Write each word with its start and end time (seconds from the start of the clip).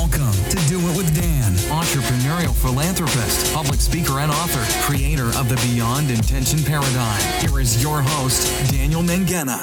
Welcome 0.00 0.32
to 0.48 0.56
Do 0.66 0.78
It 0.78 0.96
with 0.96 1.14
Dan, 1.14 1.52
entrepreneurial 1.68 2.54
philanthropist, 2.54 3.52
public 3.52 3.78
speaker, 3.78 4.18
and 4.18 4.32
author, 4.32 4.64
creator 4.82 5.26
of 5.38 5.50
the 5.50 5.56
Beyond 5.56 6.10
Intention 6.10 6.58
Paradigm. 6.62 7.20
Here 7.42 7.60
is 7.60 7.82
your 7.82 8.00
host, 8.00 8.72
Daniel 8.72 9.02
Mangena. 9.02 9.58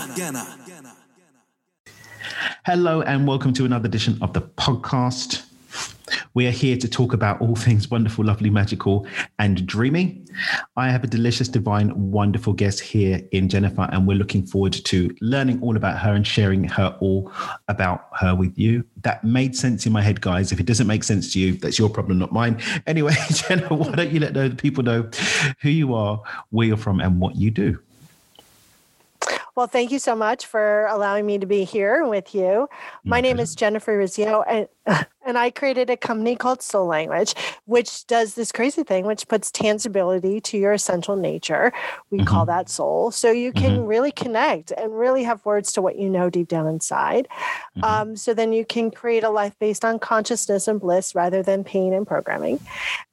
Hello, 2.67 3.01
and 3.01 3.27
welcome 3.27 3.51
to 3.53 3.65
another 3.65 3.87
edition 3.87 4.19
of 4.21 4.33
the 4.33 4.41
podcast. 4.41 5.46
We 6.37 6.45
are 6.45 6.51
here 6.51 6.77
to 6.77 6.87
talk 6.87 7.13
about 7.13 7.41
all 7.41 7.55
things 7.55 7.89
wonderful, 7.89 8.23
lovely, 8.23 8.51
magical, 8.51 9.07
and 9.39 9.65
dreamy. 9.65 10.23
I 10.75 10.91
have 10.91 11.03
a 11.03 11.07
delicious, 11.07 11.47
divine, 11.47 12.11
wonderful 12.11 12.53
guest 12.53 12.79
here 12.79 13.21
in 13.31 13.49
Jennifer, 13.49 13.89
and 13.91 14.05
we're 14.05 14.19
looking 14.19 14.45
forward 14.45 14.73
to 14.73 15.15
learning 15.19 15.59
all 15.63 15.75
about 15.75 15.97
her 15.97 16.13
and 16.13 16.27
sharing 16.27 16.63
her 16.65 16.95
all 16.99 17.31
about 17.69 18.09
her 18.19 18.35
with 18.35 18.55
you. 18.55 18.85
That 19.01 19.23
made 19.23 19.55
sense 19.55 19.87
in 19.87 19.91
my 19.91 20.03
head, 20.03 20.21
guys. 20.21 20.51
If 20.51 20.59
it 20.59 20.67
doesn't 20.67 20.85
make 20.85 21.03
sense 21.03 21.33
to 21.33 21.39
you, 21.39 21.53
that's 21.53 21.79
your 21.79 21.89
problem, 21.89 22.19
not 22.19 22.31
mine. 22.31 22.61
Anyway, 22.85 23.15
Jennifer, 23.31 23.73
why 23.73 23.93
don't 23.93 24.11
you 24.11 24.19
let 24.19 24.35
the 24.35 24.53
people 24.55 24.83
know 24.83 25.09
who 25.61 25.71
you 25.71 25.95
are, 25.95 26.21
where 26.51 26.67
you're 26.67 26.77
from, 26.77 26.99
and 26.99 27.19
what 27.19 27.35
you 27.35 27.49
do? 27.49 27.79
Well, 29.57 29.65
thank 29.65 29.89
you 29.89 29.97
so 29.97 30.15
much 30.15 30.45
for 30.45 30.85
allowing 30.85 31.25
me 31.25 31.39
to 31.39 31.47
be 31.47 31.63
here 31.63 32.05
with 32.05 32.35
you. 32.35 32.69
My 33.03 33.21
name 33.21 33.39
is 33.39 33.55
Jennifer 33.55 33.97
Urezzio, 33.97 34.43
and 34.47 34.67
and 35.27 35.37
I 35.37 35.51
created 35.51 35.89
a 35.89 35.97
company 35.97 36.35
called 36.37 36.61
Soul 36.61 36.87
Language, 36.87 37.35
which 37.65 38.07
does 38.07 38.35
this 38.35 38.51
crazy 38.51 38.83
thing, 38.83 39.05
which 39.05 39.27
puts 39.27 39.51
tangibility 39.51 40.39
to 40.41 40.57
your 40.57 40.71
essential 40.71 41.17
nature. 41.17 41.73
We 42.09 42.19
mm-hmm. 42.19 42.27
call 42.27 42.45
that 42.45 42.69
soul. 42.69 43.11
So 43.11 43.29
you 43.29 43.51
can 43.51 43.79
mm-hmm. 43.79 43.85
really 43.85 44.11
connect 44.11 44.71
and 44.71 44.97
really 44.97 45.23
have 45.23 45.45
words 45.45 45.73
to 45.73 45.81
what 45.81 45.97
you 45.97 46.09
know 46.09 46.29
deep 46.29 46.47
down 46.47 46.65
inside. 46.65 47.27
Mm-hmm. 47.77 47.83
Um, 47.83 48.15
so 48.15 48.33
then 48.33 48.53
you 48.53 48.65
can 48.65 48.89
create 48.89 49.25
a 49.25 49.29
life 49.29 49.53
based 49.59 49.83
on 49.83 49.99
consciousness 49.99 50.67
and 50.67 50.79
bliss 50.79 51.13
rather 51.13 51.43
than 51.43 51.65
pain 51.65 51.93
and 51.93 52.07
programming. 52.07 52.61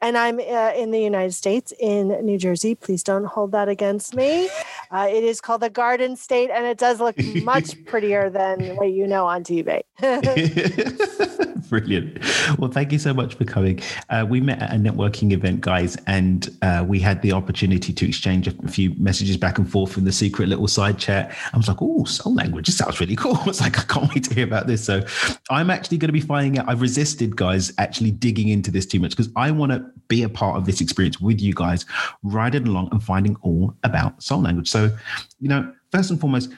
And 0.00 0.16
I'm 0.16 0.38
uh, 0.38 0.72
in 0.76 0.92
the 0.92 1.00
United 1.00 1.32
States, 1.32 1.72
in 1.80 2.08
New 2.24 2.38
Jersey. 2.38 2.76
Please 2.76 3.02
don't 3.02 3.24
hold 3.24 3.50
that 3.52 3.68
against 3.68 4.14
me. 4.14 4.48
Uh, 4.92 5.08
it 5.10 5.24
is 5.24 5.40
called 5.40 5.62
the 5.62 5.70
Garden 5.70 6.14
State, 6.16 6.50
and 6.50 6.64
it 6.64 6.78
does 6.78 7.00
look 7.00 7.16
much 7.42 7.84
prettier 7.86 8.30
than 8.30 8.76
what 8.76 8.92
you 8.92 9.08
know 9.08 9.26
on 9.26 9.42
TV. 9.42 9.82
Brilliant. 11.74 12.20
Well, 12.56 12.70
thank 12.70 12.92
you 12.92 13.00
so 13.00 13.12
much 13.12 13.34
for 13.34 13.44
coming. 13.44 13.80
Uh, 14.08 14.24
we 14.28 14.40
met 14.40 14.62
at 14.62 14.70
a 14.70 14.76
networking 14.76 15.32
event, 15.32 15.60
guys, 15.60 15.96
and 16.06 16.56
uh, 16.62 16.84
we 16.86 17.00
had 17.00 17.20
the 17.20 17.32
opportunity 17.32 17.92
to 17.92 18.06
exchange 18.06 18.46
a 18.46 18.68
few 18.68 18.94
messages 18.94 19.36
back 19.36 19.58
and 19.58 19.68
forth 19.68 19.98
in 19.98 20.04
the 20.04 20.12
secret 20.12 20.48
little 20.48 20.68
side 20.68 20.98
chat. 20.98 21.36
I 21.52 21.56
was 21.56 21.66
like, 21.66 21.78
oh, 21.80 22.04
soul 22.04 22.32
language, 22.32 22.68
sounds 22.68 23.00
really 23.00 23.16
cool. 23.16 23.40
It's 23.46 23.60
like, 23.60 23.76
I 23.76 23.82
can't 23.82 24.08
wait 24.14 24.22
to 24.24 24.34
hear 24.34 24.44
about 24.44 24.68
this. 24.68 24.84
So 24.84 25.04
I'm 25.50 25.68
actually 25.68 25.98
going 25.98 26.10
to 26.10 26.12
be 26.12 26.20
finding 26.20 26.60
out. 26.60 26.68
I've 26.68 26.80
resisted, 26.80 27.34
guys, 27.34 27.72
actually 27.78 28.12
digging 28.12 28.50
into 28.50 28.70
this 28.70 28.86
too 28.86 29.00
much 29.00 29.10
because 29.10 29.32
I 29.34 29.50
want 29.50 29.72
to 29.72 29.84
be 30.06 30.22
a 30.22 30.28
part 30.28 30.56
of 30.56 30.66
this 30.66 30.80
experience 30.80 31.20
with 31.20 31.40
you 31.40 31.54
guys, 31.54 31.86
riding 32.22 32.68
along 32.68 32.90
and 32.92 33.02
finding 33.02 33.34
all 33.42 33.74
about 33.82 34.22
soul 34.22 34.42
language. 34.42 34.70
So, 34.70 34.96
you 35.40 35.48
know, 35.48 35.72
first 35.90 36.10
and 36.10 36.20
foremost, 36.20 36.50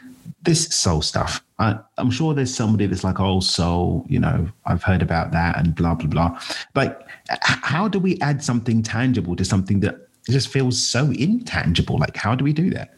this 0.42 0.66
soul 0.68 1.02
stuff. 1.02 1.42
I, 1.58 1.78
am 1.98 2.10
sure 2.10 2.34
there's 2.34 2.54
somebody 2.54 2.86
that's 2.86 3.04
like, 3.04 3.20
oh, 3.20 3.40
soul, 3.40 4.04
you 4.08 4.18
know, 4.18 4.48
I've 4.64 4.82
heard 4.82 5.02
about 5.02 5.32
that 5.32 5.58
and 5.58 5.74
blah, 5.74 5.94
blah, 5.94 6.08
blah. 6.08 6.40
But 6.74 7.06
how 7.42 7.88
do 7.88 7.98
we 7.98 8.20
add 8.20 8.42
something 8.42 8.82
tangible 8.82 9.36
to 9.36 9.44
something 9.44 9.80
that 9.80 10.08
just 10.28 10.48
feels 10.48 10.82
so 10.82 11.10
intangible? 11.12 11.98
Like, 11.98 12.16
how 12.16 12.34
do 12.34 12.44
we 12.44 12.52
do 12.52 12.70
that? 12.70 12.94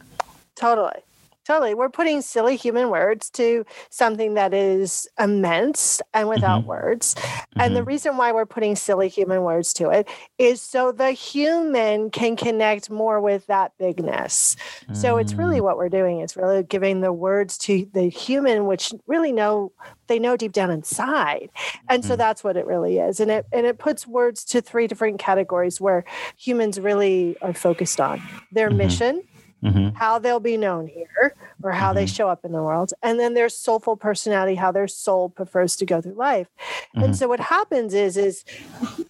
Totally. 0.55 1.01
Totally. 1.49 1.73
We're 1.73 1.89
putting 1.89 2.21
silly 2.21 2.57
human 2.57 2.91
words 2.91 3.31
to 3.31 3.65
something 3.89 4.35
that 4.35 4.53
is 4.53 5.07
immense 5.17 5.99
and 6.13 6.29
without 6.29 6.59
mm-hmm. 6.59 6.69
words. 6.69 7.15
Mm-hmm. 7.15 7.59
And 7.59 7.75
the 7.75 7.79
mm-hmm. 7.79 7.89
reason 7.89 8.17
why 8.17 8.31
we're 8.31 8.45
putting 8.45 8.75
silly 8.75 9.07
human 9.07 9.41
words 9.41 9.73
to 9.73 9.89
it 9.89 10.07
is 10.37 10.61
so 10.61 10.91
the 10.91 11.09
human 11.09 12.11
can 12.11 12.35
connect 12.35 12.91
more 12.91 13.19
with 13.19 13.47
that 13.47 13.71
bigness. 13.79 14.57
Mm. 14.89 14.95
So 14.95 15.17
it's 15.17 15.33
really 15.33 15.57
mm. 15.57 15.63
what 15.63 15.77
we're 15.77 15.89
doing. 15.89 16.19
It's 16.19 16.37
really 16.37 16.61
giving 16.61 17.01
the 17.01 17.11
words 17.11 17.57
to 17.59 17.87
the 17.93 18.09
human, 18.09 18.67
which 18.67 18.93
really 19.07 19.31
know 19.31 19.71
they 20.05 20.19
know 20.19 20.37
deep 20.37 20.51
down 20.51 20.69
inside. 20.69 21.49
And 21.89 22.05
so 22.05 22.13
mm. 22.13 22.17
that's 22.17 22.43
what 22.43 22.57
it 22.57 22.67
really 22.67 22.99
is. 22.99 23.19
And 23.19 23.31
it 23.31 23.47
and 23.51 23.65
it 23.65 23.79
puts 23.79 24.05
words 24.05 24.45
to 24.45 24.61
three 24.61 24.85
different 24.85 25.17
categories 25.17 25.81
where 25.81 26.05
humans 26.37 26.79
really 26.79 27.37
are 27.41 27.55
focused 27.55 27.99
on 27.99 28.21
their 28.51 28.69
mm-hmm. 28.69 28.77
mission 28.77 29.23
mm-hmm. 29.63 29.95
how 29.95 30.19
they'll 30.19 30.39
be 30.39 30.57
known 30.57 30.87
here 30.87 31.35
or 31.63 31.71
how 31.71 31.89
mm-hmm. 31.89 31.95
they 31.95 32.05
show 32.05 32.29
up 32.29 32.45
in 32.45 32.51
the 32.51 32.61
world. 32.61 32.93
And 33.01 33.19
then 33.19 33.33
their 33.33 33.49
soulful 33.49 33.97
personality, 33.97 34.55
how 34.55 34.71
their 34.71 34.87
soul 34.87 35.29
prefers 35.29 35.75
to 35.77 35.85
go 35.85 36.01
through 36.01 36.13
life. 36.13 36.47
Mm-hmm. 36.95 37.03
And 37.03 37.17
so 37.17 37.27
what 37.27 37.39
happens 37.39 37.93
is, 37.93 38.17
is 38.17 38.43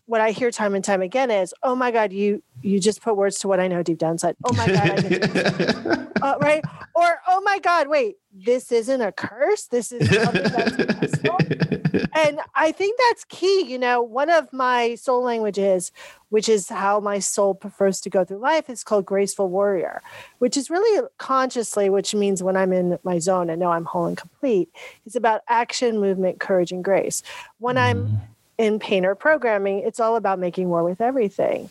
what 0.06 0.22
I 0.22 0.32
hear 0.32 0.52
time 0.52 0.76
and 0.76 0.84
time 0.84 1.02
again 1.02 1.32
is, 1.32 1.54
oh 1.64 1.76
my 1.76 1.92
God, 1.92 2.12
you 2.12 2.44
you 2.62 2.80
just 2.80 3.02
put 3.02 3.16
words 3.16 3.40
to 3.40 3.48
what 3.48 3.59
I 3.59 3.68
know 3.68 3.84
deep 3.84 4.00
down 4.00 4.14
inside. 4.14 4.36
Oh 4.44 4.54
my 4.54 4.68
God, 4.68 6.12
uh, 6.22 6.38
right? 6.42 6.64
Or 6.94 7.20
oh 7.28 7.42
my 7.42 7.59
God, 7.59 7.88
wait, 7.88 8.18
this 8.34 8.72
isn't 8.72 9.02
a 9.02 9.12
curse. 9.12 9.68
This 9.68 9.92
is 9.92 10.09
and 12.16 12.40
I 12.56 12.72
think 12.72 13.00
that's 13.08 13.26
key. 13.26 13.64
You 13.64 13.80
know, 13.80 14.02
one 14.02 14.30
of 14.30 14.52
my 14.52 14.96
soul 14.96 15.24
languages, 15.24 15.92
which 16.29 16.47
is 16.47 16.69
how 16.69 17.00
my 17.00 17.19
soul 17.19 17.53
prefers 17.53 18.00
to 18.01 18.09
go 18.09 18.23
through 18.23 18.38
life, 18.38 18.69
is 18.69 18.84
called 18.84 19.06
graceful 19.06 19.50
warrior, 19.50 20.01
which 20.40 20.56
is 20.56 20.69
really 20.69 21.07
consciously, 21.17 21.90
which 21.90 22.16
means 22.16 22.41
when 22.41 22.56
I'm 22.56 22.73
in 22.73 22.97
my 23.03 23.19
zone 23.19 23.50
and 23.50 23.59
know 23.59 23.72
I'm 23.72 23.85
whole 23.85 24.06
and 24.06 24.17
complete. 24.17 24.69
It's 25.06 25.16
about 25.16 25.41
action, 25.47 26.00
movement, 26.00 26.40
courage, 26.40 26.72
and 26.72 26.84
grace. 26.84 27.23
When 27.57 27.78
I'm 27.78 28.07
mm 28.07 28.19
in 28.59 28.78
painter 28.78 29.16
programming, 29.16 29.80
it's 29.80 30.02
all 30.02 30.18
about 30.18 30.38
making 30.38 30.68
war 30.68 30.84
with 30.84 31.00
everything. 31.00 31.70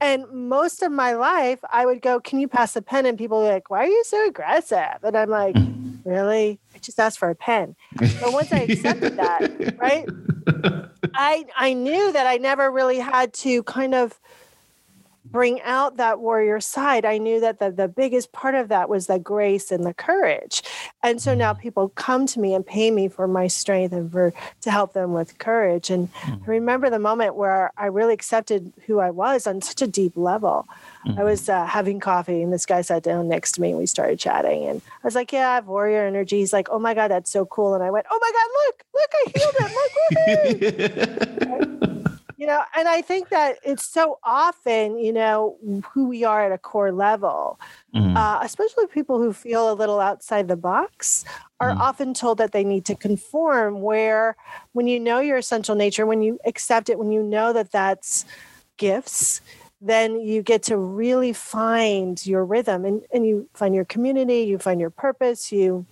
And 0.00 0.24
most 0.32 0.82
of 0.82 0.90
my 0.90 1.12
life, 1.12 1.60
I 1.70 1.84
would 1.84 2.00
go, 2.00 2.18
Can 2.18 2.40
you 2.40 2.48
pass 2.48 2.74
a 2.74 2.82
pen? 2.82 3.04
And 3.04 3.18
people 3.18 3.38
are 3.38 3.52
like, 3.52 3.68
Why 3.70 3.84
are 3.84 3.88
you 3.88 4.02
so 4.06 4.26
aggressive? 4.26 5.04
And 5.04 5.16
I'm 5.16 5.28
like, 5.28 5.54
Really? 6.04 6.58
I 6.74 6.78
just 6.78 6.98
asked 6.98 7.18
for 7.18 7.28
a 7.28 7.34
pen. 7.34 7.76
But 7.94 8.32
once 8.32 8.50
I 8.52 8.60
accepted 8.60 9.16
that, 9.16 9.76
right? 9.78 10.08
I 11.14 11.44
I 11.54 11.74
knew 11.74 12.10
that 12.12 12.26
I 12.26 12.38
never 12.38 12.70
really 12.70 12.98
had 12.98 13.34
to 13.34 13.62
kind 13.64 13.94
of 13.94 14.18
bring 15.30 15.60
out 15.62 15.96
that 15.96 16.20
warrior 16.20 16.60
side, 16.60 17.04
I 17.04 17.18
knew 17.18 17.40
that 17.40 17.58
the, 17.58 17.70
the 17.70 17.88
biggest 17.88 18.32
part 18.32 18.54
of 18.54 18.68
that 18.68 18.88
was 18.88 19.06
the 19.06 19.18
grace 19.18 19.70
and 19.70 19.84
the 19.84 19.94
courage. 19.94 20.62
And 21.02 21.20
so 21.22 21.34
now 21.34 21.54
mm. 21.54 21.60
people 21.60 21.90
come 21.90 22.26
to 22.26 22.40
me 22.40 22.54
and 22.54 22.66
pay 22.66 22.90
me 22.90 23.08
for 23.08 23.28
my 23.28 23.46
strength 23.46 23.92
and 23.92 24.10
for 24.10 24.32
to 24.62 24.70
help 24.70 24.92
them 24.92 25.12
with 25.12 25.38
courage. 25.38 25.90
And 25.90 26.12
mm. 26.12 26.42
I 26.42 26.46
remember 26.46 26.90
the 26.90 26.98
moment 26.98 27.36
where 27.36 27.72
I 27.76 27.86
really 27.86 28.14
accepted 28.14 28.72
who 28.86 28.98
I 28.98 29.10
was 29.10 29.46
on 29.46 29.62
such 29.62 29.82
a 29.82 29.86
deep 29.86 30.16
level. 30.16 30.66
Mm. 31.06 31.18
I 31.18 31.24
was 31.24 31.48
uh, 31.48 31.64
having 31.64 32.00
coffee 32.00 32.42
and 32.42 32.52
this 32.52 32.66
guy 32.66 32.80
sat 32.82 33.02
down 33.02 33.28
next 33.28 33.52
to 33.52 33.60
me 33.60 33.70
and 33.70 33.78
we 33.78 33.86
started 33.86 34.18
chatting. 34.18 34.66
And 34.66 34.82
I 35.02 35.06
was 35.06 35.14
like, 35.14 35.32
Yeah, 35.32 35.50
I 35.50 35.54
have 35.56 35.66
warrior 35.66 36.06
energy. 36.06 36.38
He's 36.38 36.52
like, 36.52 36.68
Oh 36.70 36.78
my 36.78 36.94
God, 36.94 37.08
that's 37.08 37.30
so 37.30 37.46
cool. 37.46 37.74
And 37.74 37.84
I 37.84 37.90
went, 37.90 38.06
Oh 38.10 38.18
my 38.20 38.32
God, 38.32 38.50
look, 38.66 38.84
look, 38.94 39.10
I 39.14 39.24
healed 39.38 39.56
him. 39.60 39.70
Look, 41.80 41.90
you 42.40 42.46
know 42.46 42.62
and 42.74 42.88
i 42.88 43.02
think 43.02 43.28
that 43.28 43.58
it's 43.62 43.84
so 43.84 44.18
often 44.24 44.98
you 44.98 45.12
know 45.12 45.56
who 45.92 46.08
we 46.08 46.24
are 46.24 46.46
at 46.46 46.52
a 46.52 46.58
core 46.58 46.90
level 46.90 47.60
mm. 47.94 48.16
uh, 48.16 48.40
especially 48.42 48.86
people 48.86 49.18
who 49.18 49.32
feel 49.32 49.70
a 49.70 49.74
little 49.74 50.00
outside 50.00 50.48
the 50.48 50.56
box 50.56 51.24
are 51.60 51.72
mm. 51.72 51.78
often 51.78 52.14
told 52.14 52.38
that 52.38 52.52
they 52.52 52.64
need 52.64 52.86
to 52.86 52.94
conform 52.94 53.82
where 53.82 54.36
when 54.72 54.86
you 54.86 54.98
know 54.98 55.20
your 55.20 55.36
essential 55.36 55.74
nature 55.74 56.06
when 56.06 56.22
you 56.22 56.38
accept 56.46 56.88
it 56.88 56.98
when 56.98 57.12
you 57.12 57.22
know 57.22 57.52
that 57.52 57.70
that's 57.70 58.24
gifts 58.78 59.42
then 59.82 60.18
you 60.20 60.42
get 60.42 60.62
to 60.62 60.76
really 60.76 61.32
find 61.32 62.26
your 62.26 62.44
rhythm 62.44 62.84
and, 62.86 63.02
and 63.12 63.26
you 63.26 63.46
find 63.52 63.74
your 63.74 63.84
community 63.84 64.40
you 64.40 64.58
find 64.58 64.80
your 64.80 64.90
purpose 64.90 65.52
you 65.52 65.84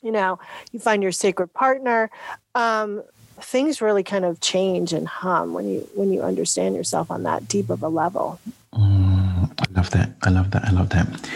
you 0.00 0.12
know 0.12 0.38
you 0.70 0.78
find 0.78 1.02
your 1.02 1.12
sacred 1.12 1.52
partner 1.52 2.08
um, 2.54 3.02
things 3.44 3.80
really 3.80 4.02
kind 4.02 4.24
of 4.24 4.40
change 4.40 4.92
and 4.92 5.06
hum 5.06 5.52
when 5.52 5.68
you 5.68 5.88
when 5.94 6.12
you 6.12 6.22
understand 6.22 6.74
yourself 6.74 7.10
on 7.10 7.22
that 7.24 7.48
deep 7.48 7.70
of 7.70 7.82
a 7.82 7.88
level. 7.88 8.40
Mm, 8.74 9.52
I 9.58 9.64
love 9.74 9.90
that. 9.90 10.10
I 10.22 10.30
love 10.30 10.50
that. 10.52 10.64
I 10.64 10.70
love 10.70 10.90
that. 10.90 11.30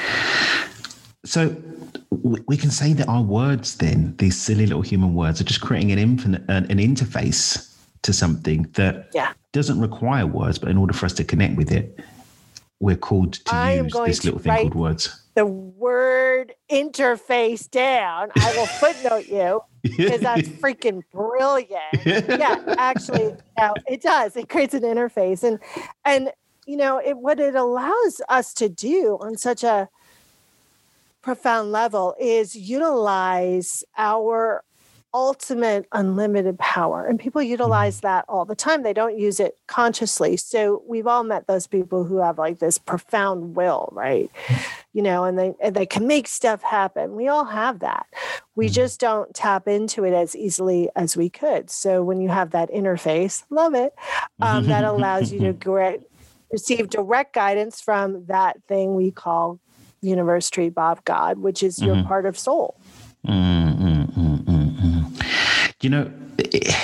So 1.24 1.56
we 2.22 2.56
can 2.56 2.70
say 2.70 2.92
that 2.92 3.08
our 3.08 3.22
words, 3.22 3.76
then 3.76 4.14
these 4.18 4.40
silly 4.40 4.66
little 4.66 4.82
human 4.82 5.14
words, 5.14 5.40
are 5.40 5.44
just 5.44 5.60
creating 5.60 5.92
an 5.92 5.98
infinite 5.98 6.42
an, 6.48 6.70
an 6.70 6.78
interface 6.78 7.74
to 8.02 8.12
something 8.12 8.62
that 8.74 9.10
yeah. 9.12 9.32
doesn't 9.52 9.80
require 9.80 10.26
words, 10.26 10.58
but 10.58 10.70
in 10.70 10.78
order 10.78 10.92
for 10.92 11.06
us 11.06 11.12
to 11.14 11.24
connect 11.24 11.56
with 11.56 11.72
it, 11.72 11.98
we're 12.78 12.96
called 12.96 13.34
to 13.34 13.54
I 13.54 13.80
use 13.80 13.92
this 13.92 14.24
little 14.24 14.40
thing 14.40 14.54
called 14.54 14.74
words. 14.74 15.22
The 15.34 15.46
word 15.46 16.54
interface 16.70 17.70
down. 17.70 18.30
I 18.38 18.56
will 18.56 18.66
footnote 18.80 19.26
you 19.26 19.62
because 19.96 20.20
that's 20.20 20.48
freaking 20.48 21.02
brilliant. 21.12 21.70
Yeah, 22.04 22.62
actually, 22.78 23.34
you 23.58 23.74
it 23.86 24.02
does. 24.02 24.36
It 24.36 24.48
creates 24.48 24.74
an 24.74 24.82
interface, 24.82 25.42
and 25.42 25.58
and 26.04 26.30
you 26.66 26.76
know 26.76 26.98
it, 26.98 27.16
what 27.16 27.40
it 27.40 27.54
allows 27.54 28.20
us 28.28 28.52
to 28.54 28.68
do 28.68 29.18
on 29.20 29.36
such 29.36 29.64
a 29.64 29.88
profound 31.22 31.72
level 31.72 32.14
is 32.20 32.54
utilize 32.54 33.82
our 33.98 34.62
ultimate 35.16 35.88
unlimited 35.92 36.58
power. 36.58 37.06
And 37.06 37.18
people 37.18 37.40
utilize 37.40 38.00
that 38.00 38.26
all 38.28 38.44
the 38.44 38.54
time. 38.54 38.82
They 38.82 38.92
don't 38.92 39.18
use 39.18 39.40
it 39.40 39.56
consciously. 39.66 40.36
So 40.36 40.82
we've 40.86 41.06
all 41.06 41.24
met 41.24 41.46
those 41.46 41.66
people 41.66 42.04
who 42.04 42.18
have 42.18 42.36
like 42.36 42.58
this 42.58 42.76
profound 42.76 43.56
will, 43.56 43.88
right? 43.92 44.30
You 44.92 45.02
know, 45.02 45.24
and 45.24 45.38
they 45.38 45.52
and 45.60 45.76
they 45.76 45.84
can 45.84 46.06
make 46.06 46.26
stuff 46.26 46.62
happen. 46.62 47.16
We 47.16 47.28
all 47.28 47.44
have 47.44 47.80
that. 47.80 48.06
We 48.54 48.70
just 48.70 48.98
don't 48.98 49.34
tap 49.34 49.68
into 49.68 50.04
it 50.04 50.14
as 50.14 50.34
easily 50.34 50.88
as 50.96 51.18
we 51.18 51.28
could. 51.28 51.68
So 51.68 52.02
when 52.02 52.18
you 52.22 52.30
have 52.30 52.52
that 52.52 52.70
interface, 52.70 53.44
love 53.50 53.74
it, 53.74 53.94
um, 54.40 54.68
that 54.68 54.84
allows 54.84 55.30
you 55.30 55.40
to 55.40 55.52
great, 55.68 56.00
receive 56.50 56.88
direct 56.88 57.34
guidance 57.34 57.78
from 57.78 58.24
that 58.28 58.56
thing 58.68 58.94
we 58.94 59.10
call 59.10 59.60
universe 60.00 60.48
tree 60.48 60.70
Bob 60.70 61.04
God, 61.04 61.40
which 61.40 61.62
is 61.62 61.78
your 61.82 61.96
mm-hmm. 61.96 62.08
part 62.08 62.24
of 62.24 62.38
soul. 62.38 62.80
Mm-hmm. 63.26 63.95
You 65.82 65.90
know, 65.90 66.12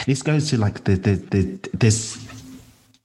this 0.07 0.23
goes 0.23 0.51
to 0.51 0.59
like 0.59 0.85
the, 0.85 0.97
the, 0.97 1.15
the 1.15 1.71
there's 1.73 2.19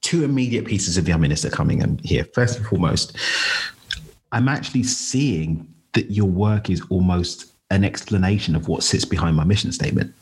two 0.01 0.23
immediate 0.23 0.65
pieces 0.65 0.97
of 0.97 1.05
the 1.05 1.11
that 1.11 1.45
are 1.45 1.49
coming 1.49 1.81
in 1.81 1.99
here. 1.99 2.25
First 2.33 2.57
and 2.57 2.67
foremost, 2.67 3.17
I'm 4.31 4.49
actually 4.49 4.83
seeing 4.83 5.73
that 5.93 6.11
your 6.11 6.27
work 6.27 6.69
is 6.69 6.81
almost 6.89 7.53
an 7.71 7.83
explanation 7.83 8.55
of 8.55 8.67
what 8.67 8.83
sits 8.83 9.05
behind 9.05 9.35
my 9.35 9.43
mission 9.43 9.71
statement 9.71 10.13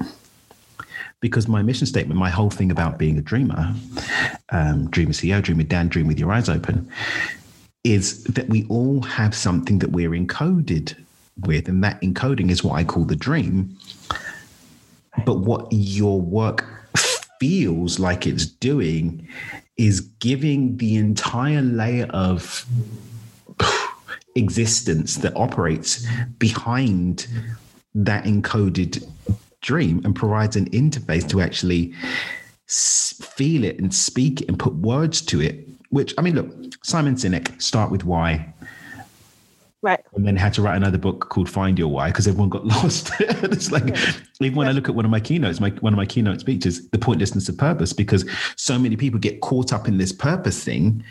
because 1.20 1.48
my 1.48 1.62
mission 1.62 1.88
statement, 1.88 2.20
my 2.20 2.30
whole 2.30 2.50
thing 2.50 2.72
about 2.72 2.98
being 2.98 3.18
a 3.18 3.22
dreamer, 3.22 3.74
um, 4.50 4.90
dream 4.92 5.08
with 5.08 5.18
CEO, 5.18 5.42
dream 5.42 5.58
with 5.58 5.70
Dan, 5.70 5.88
dream 5.88 6.08
with 6.08 6.20
your 6.20 6.32
eyes 6.32 6.50
open, 6.50 6.88
is 7.84 8.24
that 8.26 8.48
we 8.48 8.66
all 8.68 9.02
have 9.02 9.34
something 9.34 9.80
that 9.80 9.92
we're 9.92 10.12
encoded 10.12 10.96
with, 11.40 11.68
and 11.68 11.84
that 11.84 12.00
encoding 12.02 12.52
is 12.52 12.64
what 12.64 12.76
I 12.76 12.84
call 12.84 13.06
the 13.06 13.16
dream. 13.16 13.76
But 15.24 15.40
what 15.40 15.68
your 15.72 16.20
work 16.20 16.66
feels 17.40 18.00
like 18.00 18.26
it's 18.28 18.46
doing 18.46 19.28
is 19.78 20.02
giving 20.02 20.78
the 20.78 20.96
entire 20.96 21.62
layer 21.62 22.06
of 22.08 22.66
existence 24.36 25.18
that 25.18 25.36
operates 25.36 26.06
behind 26.40 27.28
that 27.94 28.26
encoded 28.26 29.08
dream 29.62 30.02
and 30.04 30.16
provides 30.16 30.56
an 30.56 30.70
interface 30.72 31.28
to 31.30 31.42
actually 31.42 31.94
feel 32.68 33.64
it 33.64 33.80
and 33.80 33.94
speak 33.94 34.42
it 34.42 34.50
and 34.50 34.60
put 34.60 34.74
words 34.76 35.22
to 35.22 35.42
it. 35.42 35.68
Which, 35.90 36.14
I 36.18 36.22
mean, 36.22 36.36
look, 36.36 36.54
Simon 36.84 37.16
Sinek, 37.16 37.62
start 37.62 37.92
with 37.92 38.04
why. 38.04 38.54
Right. 39.86 40.04
And 40.16 40.26
then 40.26 40.36
had 40.36 40.52
to 40.56 40.64
write 40.64 40.76
another 40.76 40.98
book 40.98 41.30
called 41.30 41.48
Find 41.48 41.78
Your 41.78 41.90
Why 41.90 42.08
because 42.08 42.28
everyone 42.28 42.50
got 42.50 42.66
lost. 42.84 43.12
it's 43.20 43.72
like, 43.72 43.88
yeah. 43.88 44.14
even 44.42 44.56
when 44.56 44.68
I 44.68 44.72
look 44.72 44.90
at 44.90 44.96
one 44.96 45.06
of 45.06 45.12
my 45.12 45.20
keynotes, 45.20 45.60
my, 45.60 45.70
one 45.70 45.94
of 45.94 45.98
my 45.98 46.08
keynote 46.08 46.40
speeches, 46.40 46.90
the 46.90 46.98
pointlessness 46.98 47.48
of 47.50 47.58
purpose, 47.60 47.94
because 47.94 48.28
so 48.56 48.80
many 48.80 48.96
people 48.96 49.20
get 49.20 49.42
caught 49.42 49.72
up 49.72 49.88
in 49.88 50.00
this 50.00 50.12
purpose 50.12 50.64
thing. 50.64 51.04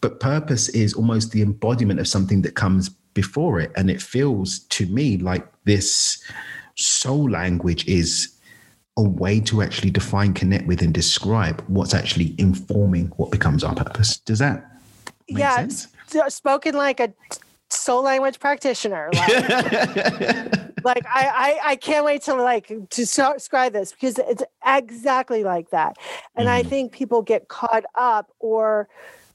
But 0.00 0.20
purpose 0.20 0.68
is 0.68 0.94
almost 0.94 1.32
the 1.32 1.42
embodiment 1.42 1.98
of 1.98 2.06
something 2.06 2.42
that 2.42 2.54
comes 2.54 2.90
before 3.14 3.58
it. 3.58 3.72
And 3.74 3.90
it 3.90 4.00
feels 4.00 4.60
to 4.60 4.86
me 4.86 5.16
like 5.16 5.44
this 5.64 6.22
soul 6.76 7.28
language 7.28 7.84
is 7.88 8.38
a 8.96 9.02
way 9.02 9.40
to 9.40 9.62
actually 9.62 9.90
define, 9.90 10.32
connect 10.32 10.68
with, 10.68 10.80
and 10.80 10.94
describe 10.94 11.60
what's 11.66 11.92
actually 11.92 12.36
informing 12.38 13.06
what 13.16 13.32
becomes 13.32 13.64
our 13.64 13.74
purpose. 13.74 14.18
Does 14.18 14.38
that 14.38 14.78
make 15.28 15.40
yeah, 15.40 15.56
sense? 15.56 15.88
Uh, 16.14 16.30
spoken 16.30 16.76
like 16.76 17.00
a 17.00 17.12
soul 17.82 18.02
language 18.02 18.38
practitioner. 18.38 19.10
Like, 19.12 19.28
like 20.84 21.06
I, 21.06 21.28
I, 21.34 21.60
I 21.64 21.76
can't 21.76 22.04
wait 22.04 22.22
to 22.22 22.34
like 22.34 22.68
to 22.68 22.86
describe 22.88 23.72
this 23.72 23.92
because 23.92 24.18
it's 24.18 24.42
exactly 24.64 25.44
like 25.44 25.70
that. 25.70 25.96
And 26.34 26.48
mm. 26.48 26.52
I 26.52 26.62
think 26.62 26.92
people 26.92 27.22
get 27.22 27.48
caught 27.48 27.84
up 27.94 28.32
or 28.38 28.88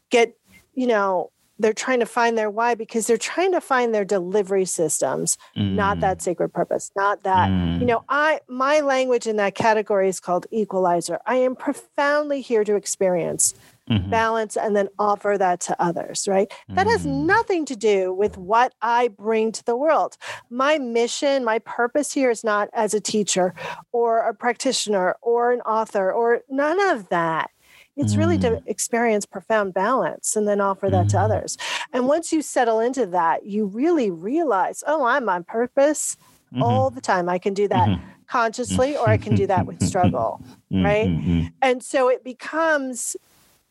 get, 0.09 0.35
you 0.73 0.87
know, 0.87 1.31
they're 1.59 1.73
trying 1.73 1.99
to 1.99 2.05
find 2.05 2.37
their 2.37 2.49
why 2.49 2.75
because 2.75 3.07
they're 3.07 3.17
trying 3.17 3.51
to 3.51 3.61
find 3.61 3.93
their 3.93 4.05
delivery 4.05 4.65
systems 4.65 5.37
mm. 5.55 5.73
not 5.73 5.99
that 5.99 6.21
sacred 6.21 6.49
purpose 6.49 6.91
not 6.95 7.23
that 7.23 7.49
mm. 7.49 7.79
you 7.79 7.85
know 7.85 8.03
i 8.09 8.39
my 8.47 8.79
language 8.81 9.27
in 9.27 9.37
that 9.37 9.55
category 9.55 10.07
is 10.07 10.19
called 10.19 10.45
equalizer 10.51 11.19
i 11.25 11.35
am 11.35 11.55
profoundly 11.55 12.41
here 12.41 12.63
to 12.63 12.75
experience 12.75 13.53
mm-hmm. 13.89 14.09
balance 14.09 14.57
and 14.57 14.75
then 14.75 14.87
offer 14.99 15.35
that 15.37 15.59
to 15.59 15.75
others 15.81 16.27
right 16.27 16.51
mm. 16.69 16.75
that 16.75 16.87
has 16.87 17.05
mm. 17.05 17.25
nothing 17.25 17.65
to 17.65 17.75
do 17.75 18.13
with 18.13 18.37
what 18.37 18.73
i 18.81 19.07
bring 19.07 19.51
to 19.51 19.63
the 19.65 19.75
world 19.75 20.17
my 20.49 20.77
mission 20.77 21.43
my 21.43 21.59
purpose 21.59 22.13
here 22.13 22.29
is 22.29 22.43
not 22.43 22.69
as 22.73 22.93
a 22.93 23.01
teacher 23.01 23.53
or 23.91 24.19
a 24.19 24.33
practitioner 24.33 25.15
or 25.21 25.51
an 25.51 25.61
author 25.61 26.11
or 26.11 26.41
none 26.49 26.79
of 26.89 27.09
that 27.09 27.49
it's 27.97 28.15
really 28.15 28.37
to 28.37 28.51
mm. 28.51 28.63
experience 28.67 29.25
profound 29.25 29.73
balance 29.73 30.35
and 30.35 30.47
then 30.47 30.61
offer 30.61 30.87
that 30.89 31.07
mm. 31.07 31.09
to 31.09 31.19
others. 31.19 31.57
And 31.91 32.07
once 32.07 32.31
you 32.31 32.43
settle 32.43 32.79
into 32.79 33.07
that, 33.07 33.47
you 33.47 33.65
really 33.65 34.11
realize, 34.11 34.83
oh, 34.85 35.03
I'm 35.03 35.27
on 35.27 35.43
purpose 35.43 36.15
mm-hmm. 36.53 36.61
all 36.61 36.89
the 36.89 37.01
time. 37.01 37.27
I 37.27 37.39
can 37.39 37.55
do 37.55 37.67
that 37.67 37.89
mm-hmm. 37.89 38.07
consciously 38.27 38.95
or 38.95 39.09
I 39.09 39.17
can 39.17 39.35
do 39.35 39.47
that 39.47 39.65
with 39.65 39.83
struggle. 39.87 40.41
Mm-hmm. 40.71 40.85
right. 40.85 41.07
Mm-hmm. 41.07 41.47
And 41.61 41.83
so 41.83 42.07
it 42.07 42.23
becomes 42.23 43.15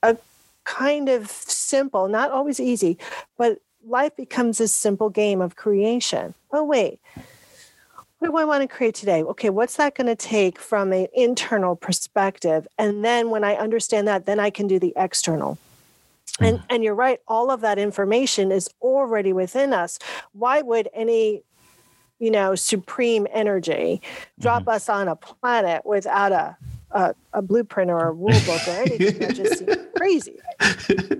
a 0.06 0.18
kind 0.64 1.08
of 1.08 1.30
simple, 1.30 2.08
not 2.08 2.30
always 2.30 2.60
easy, 2.60 2.98
but 3.36 3.60
life 3.86 4.16
becomes 4.16 4.60
a 4.60 4.68
simple 4.68 5.10
game 5.10 5.40
of 5.40 5.56
creation. 5.56 6.34
Oh, 6.52 6.64
wait 6.64 7.00
what 8.18 8.28
do 8.28 8.36
I 8.36 8.44
want 8.44 8.62
to 8.62 8.68
create 8.68 8.94
today? 8.94 9.22
Okay, 9.22 9.50
what's 9.50 9.76
that 9.76 9.94
going 9.94 10.06
to 10.06 10.16
take 10.16 10.58
from 10.58 10.92
an 10.92 11.08
internal 11.14 11.76
perspective? 11.76 12.66
And 12.78 13.04
then 13.04 13.30
when 13.30 13.44
I 13.44 13.54
understand 13.54 14.08
that, 14.08 14.26
then 14.26 14.40
I 14.40 14.50
can 14.50 14.66
do 14.66 14.78
the 14.78 14.94
external. 14.96 15.58
And, 16.40 16.58
mm. 16.58 16.64
and 16.70 16.82
you're 16.82 16.94
right, 16.94 17.20
all 17.28 17.50
of 17.50 17.60
that 17.60 17.78
information 17.78 18.50
is 18.50 18.70
already 18.80 19.32
within 19.32 19.72
us. 19.72 19.98
Why 20.32 20.62
would 20.62 20.88
any, 20.94 21.42
you 22.18 22.30
know, 22.30 22.54
supreme 22.54 23.26
energy 23.32 24.00
drop 24.40 24.62
mm-hmm. 24.62 24.70
us 24.70 24.88
on 24.88 25.08
a 25.08 25.16
planet 25.16 25.84
without 25.84 26.32
a 26.32 26.56
a, 26.90 27.14
a, 27.32 27.42
blueprint 27.42 27.90
or 27.90 28.08
a 28.08 28.12
rule 28.12 28.40
book 28.46 28.66
or 28.68 28.70
anything. 28.70 29.18
that 29.18 29.34
just 29.34 29.58
seems 29.58 29.76
crazy. 29.96 30.38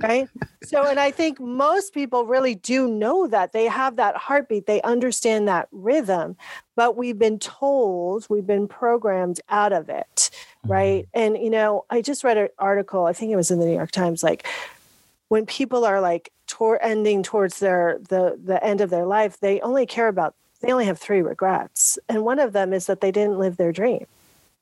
Right. 0.01 0.29
So, 0.63 0.85
and 0.87 0.99
I 0.99 1.11
think 1.11 1.41
most 1.41 1.93
people 1.93 2.27
really 2.27 2.55
do 2.55 2.89
know 2.89 3.27
that 3.27 3.53
they 3.53 3.67
have 3.67 3.97
that 3.97 4.17
heartbeat, 4.17 4.67
they 4.67 4.81
understand 4.83 5.49
that 5.49 5.69
rhythm, 5.73 6.37
but 6.77 6.97
we've 6.97 7.19
been 7.19 7.39
told, 7.39 8.27
we've 8.31 8.47
been 8.47 8.69
programmed 8.69 9.41
out 9.49 9.73
of 9.73 9.89
it. 9.89 10.31
Right. 10.65 11.07
Mm-hmm. 11.15 11.19
And, 11.19 11.45
you 11.45 11.51
know, 11.51 11.85
I 11.91 12.01
just 12.01 12.25
read 12.25 12.39
an 12.39 12.49
article, 12.59 13.07
I 13.07 13.13
think 13.13 13.33
it 13.33 13.37
was 13.37 13.51
in 13.51 13.59
the 13.59 13.67
New 13.67 13.75
York 13.75 13.91
Times, 13.91 14.23
like, 14.23 14.47
when 15.29 15.47
people 15.47 15.85
are 15.85 16.01
like 16.01 16.33
ending 16.81 17.23
towards 17.23 17.59
their 17.59 17.99
the 18.09 18.39
the 18.43 18.63
end 18.65 18.81
of 18.81 18.89
their 18.89 19.05
life 19.05 19.39
they 19.41 19.61
only 19.61 19.85
care 19.85 20.09
about 20.09 20.35
they 20.63 20.73
only 20.73 20.87
have 20.87 20.99
three 20.99 21.21
regrets 21.21 21.99
and 22.09 22.25
one 22.25 22.39
of 22.39 22.53
them 22.53 22.73
is 22.73 22.87
that 22.87 23.01
they 23.01 23.11
didn't 23.11 23.39
live 23.39 23.57
their 23.57 23.73
dream 23.73 24.07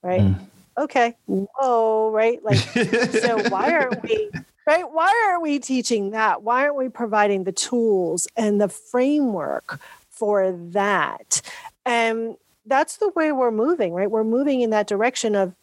right 0.02 0.22
mm 0.22 0.40
okay, 0.78 1.16
mm. 1.28 1.46
whoa, 1.56 2.10
right? 2.10 2.42
Like, 2.44 2.58
so 2.58 3.48
why 3.48 3.72
aren't 3.78 4.02
we, 4.02 4.30
right? 4.66 4.84
Why 4.90 5.12
aren't 5.26 5.42
we 5.42 5.58
teaching 5.58 6.10
that? 6.10 6.42
Why 6.42 6.62
aren't 6.62 6.76
we 6.76 6.88
providing 6.88 7.44
the 7.44 7.52
tools 7.52 8.26
and 8.36 8.60
the 8.60 8.68
framework 8.68 9.80
for 10.10 10.52
that? 10.52 11.42
And 11.84 12.36
that's 12.66 12.96
the 12.96 13.10
way 13.10 13.32
we're 13.32 13.50
moving, 13.50 13.92
right? 13.92 14.10
We're 14.10 14.24
moving 14.24 14.62
in 14.62 14.70
that 14.70 14.86
direction 14.86 15.34
of 15.34 15.54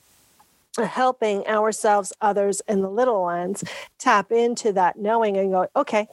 helping 0.77 1.45
ourselves, 1.47 2.13
others, 2.21 2.61
and 2.67 2.83
the 2.83 2.89
little 2.89 3.23
ones 3.23 3.63
tap 3.97 4.31
into 4.31 4.71
that 4.73 4.97
knowing 4.97 5.37
and 5.37 5.51
go, 5.51 5.67
okay, 5.75 6.07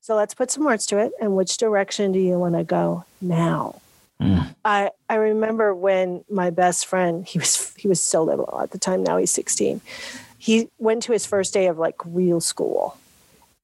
so 0.00 0.16
let's 0.16 0.34
put 0.34 0.50
some 0.50 0.64
words 0.64 0.86
to 0.86 0.98
it. 0.98 1.12
And 1.20 1.36
which 1.36 1.56
direction 1.56 2.10
do 2.10 2.18
you 2.18 2.38
want 2.38 2.56
to 2.56 2.64
go 2.64 3.04
now? 3.20 3.80
Mm. 4.22 4.54
I 4.64 4.90
I 5.08 5.16
remember 5.16 5.74
when 5.74 6.24
my 6.30 6.50
best 6.50 6.86
friend 6.86 7.26
he 7.26 7.38
was 7.38 7.74
he 7.76 7.88
was 7.88 8.02
so 8.02 8.22
little 8.22 8.60
at 8.60 8.70
the 8.70 8.78
time 8.78 9.02
now 9.02 9.16
he's 9.16 9.30
16 9.32 9.80
he 10.38 10.68
went 10.78 11.02
to 11.04 11.12
his 11.12 11.26
first 11.26 11.52
day 11.52 11.66
of 11.66 11.78
like 11.78 11.96
real 12.04 12.40
school 12.40 12.96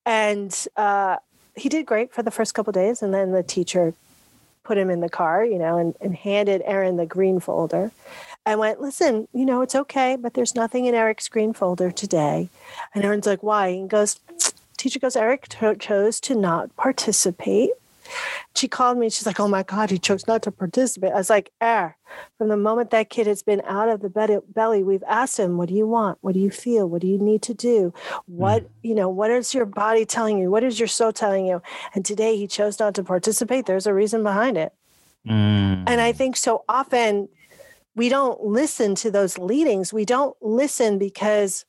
and 0.04 0.66
uh, 0.76 1.16
he 1.56 1.68
did 1.68 1.86
great 1.86 2.12
for 2.12 2.22
the 2.22 2.30
first 2.30 2.54
couple 2.54 2.72
days 2.72 3.02
and 3.02 3.12
then 3.12 3.32
the 3.32 3.42
teacher 3.42 3.94
put 4.64 4.78
him 4.78 4.90
in 4.90 5.00
the 5.00 5.08
car 5.08 5.44
you 5.44 5.58
know 5.58 5.78
and, 5.78 5.94
and 6.00 6.16
handed 6.16 6.62
Aaron 6.64 6.96
the 6.96 7.06
green 7.06 7.40
folder 7.40 7.92
I 8.48 8.56
went, 8.56 8.80
listen, 8.80 9.28
you 9.34 9.44
know, 9.44 9.60
it's 9.60 9.74
okay, 9.74 10.16
but 10.16 10.32
there's 10.32 10.54
nothing 10.54 10.86
in 10.86 10.94
Eric's 10.94 11.28
green 11.28 11.52
folder 11.52 11.90
today. 11.90 12.48
And 12.94 13.04
Aaron's 13.04 13.26
like, 13.26 13.42
why? 13.42 13.66
And 13.68 13.90
goes, 13.90 14.20
teacher 14.78 14.98
goes, 14.98 15.16
Eric 15.16 15.48
chose 15.78 16.18
to 16.20 16.34
not 16.34 16.74
participate 16.74 17.72
she 18.54 18.68
called 18.68 18.98
me. 18.98 19.10
She's 19.10 19.26
like, 19.26 19.40
"Oh 19.40 19.48
my 19.48 19.62
God, 19.62 19.90
he 19.90 19.98
chose 19.98 20.26
not 20.26 20.42
to 20.42 20.50
participate." 20.50 21.12
I 21.12 21.16
was 21.16 21.30
like, 21.30 21.52
"Air." 21.60 21.96
From 22.38 22.48
the 22.48 22.56
moment 22.56 22.90
that 22.90 23.10
kid 23.10 23.26
has 23.26 23.42
been 23.42 23.62
out 23.66 23.88
of 23.88 24.00
the 24.00 24.42
belly, 24.48 24.82
we've 24.82 25.04
asked 25.06 25.38
him, 25.38 25.56
"What 25.56 25.68
do 25.68 25.74
you 25.74 25.86
want? 25.86 26.18
What 26.20 26.34
do 26.34 26.40
you 26.40 26.50
feel? 26.50 26.88
What 26.88 27.02
do 27.02 27.06
you 27.06 27.18
need 27.18 27.42
to 27.42 27.54
do? 27.54 27.92
What 28.26 28.64
mm. 28.64 28.68
you 28.82 28.94
know? 28.94 29.08
What 29.08 29.30
is 29.30 29.54
your 29.54 29.66
body 29.66 30.04
telling 30.04 30.38
you? 30.38 30.50
What 30.50 30.64
is 30.64 30.78
your 30.78 30.88
soul 30.88 31.12
telling 31.12 31.46
you?" 31.46 31.62
And 31.94 32.04
today 32.04 32.36
he 32.36 32.46
chose 32.46 32.78
not 32.78 32.94
to 32.94 33.04
participate. 33.04 33.66
There's 33.66 33.86
a 33.86 33.94
reason 33.94 34.22
behind 34.22 34.56
it. 34.56 34.72
Mm. 35.26 35.84
And 35.86 36.00
I 36.00 36.12
think 36.12 36.36
so 36.36 36.64
often 36.68 37.28
we 37.94 38.08
don't 38.08 38.42
listen 38.44 38.94
to 38.94 39.10
those 39.10 39.38
leadings. 39.38 39.92
We 39.92 40.04
don't 40.04 40.36
listen 40.40 40.98
because 40.98 41.64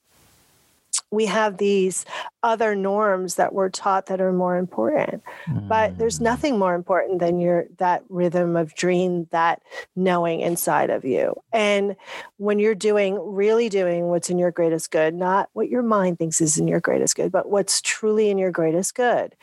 we 1.12 1.26
have 1.26 1.58
these 1.58 2.06
other 2.44 2.76
norms 2.76 3.36
that 3.36 3.54
we're 3.54 3.70
taught 3.70 4.06
that 4.08 4.22
are 4.22 4.32
more 4.32 4.58
important 4.58 5.24
mm. 5.48 5.68
but 5.68 5.98
there's 5.98 6.20
mm. 6.20 6.24
nothing 6.24 6.58
more 6.60 6.76
important 6.76 7.20
than 7.20 7.40
your 7.40 7.66
that 7.78 8.04
rhythm 8.10 8.56
of 8.56 8.74
dream 8.76 9.28
that 9.32 9.62
knowing 9.96 10.40
inside 10.42 10.90
of 10.90 11.04
you 11.04 11.34
and 11.52 11.96
when 12.38 12.60
you're 12.60 12.76
doing 12.76 13.18
really 13.22 13.70
doing 13.70 14.08
what's 14.08 14.30
in 14.30 14.38
your 14.38 14.52
greatest 14.52 14.92
good 14.92 15.14
not 15.14 15.50
what 15.54 15.70
your 15.70 15.84
mind 15.84 16.18
thinks 16.18 16.42
is 16.42 16.58
in 16.58 16.68
your 16.68 16.80
greatest 16.80 17.16
good 17.16 17.32
but 17.32 17.50
what's 17.50 17.82
truly 17.82 18.30
in 18.30 18.38
your 18.38 18.52
greatest 18.52 18.96
good 18.96 19.36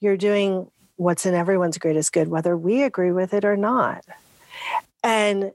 you're 0.00 0.16
doing 0.16 0.70
what's 0.96 1.26
in 1.26 1.34
everyone's 1.34 1.78
greatest 1.78 2.12
good 2.12 2.28
whether 2.28 2.56
we 2.56 2.82
agree 2.82 3.12
with 3.12 3.34
it 3.34 3.44
or 3.44 3.56
not 3.56 4.04
and 5.02 5.52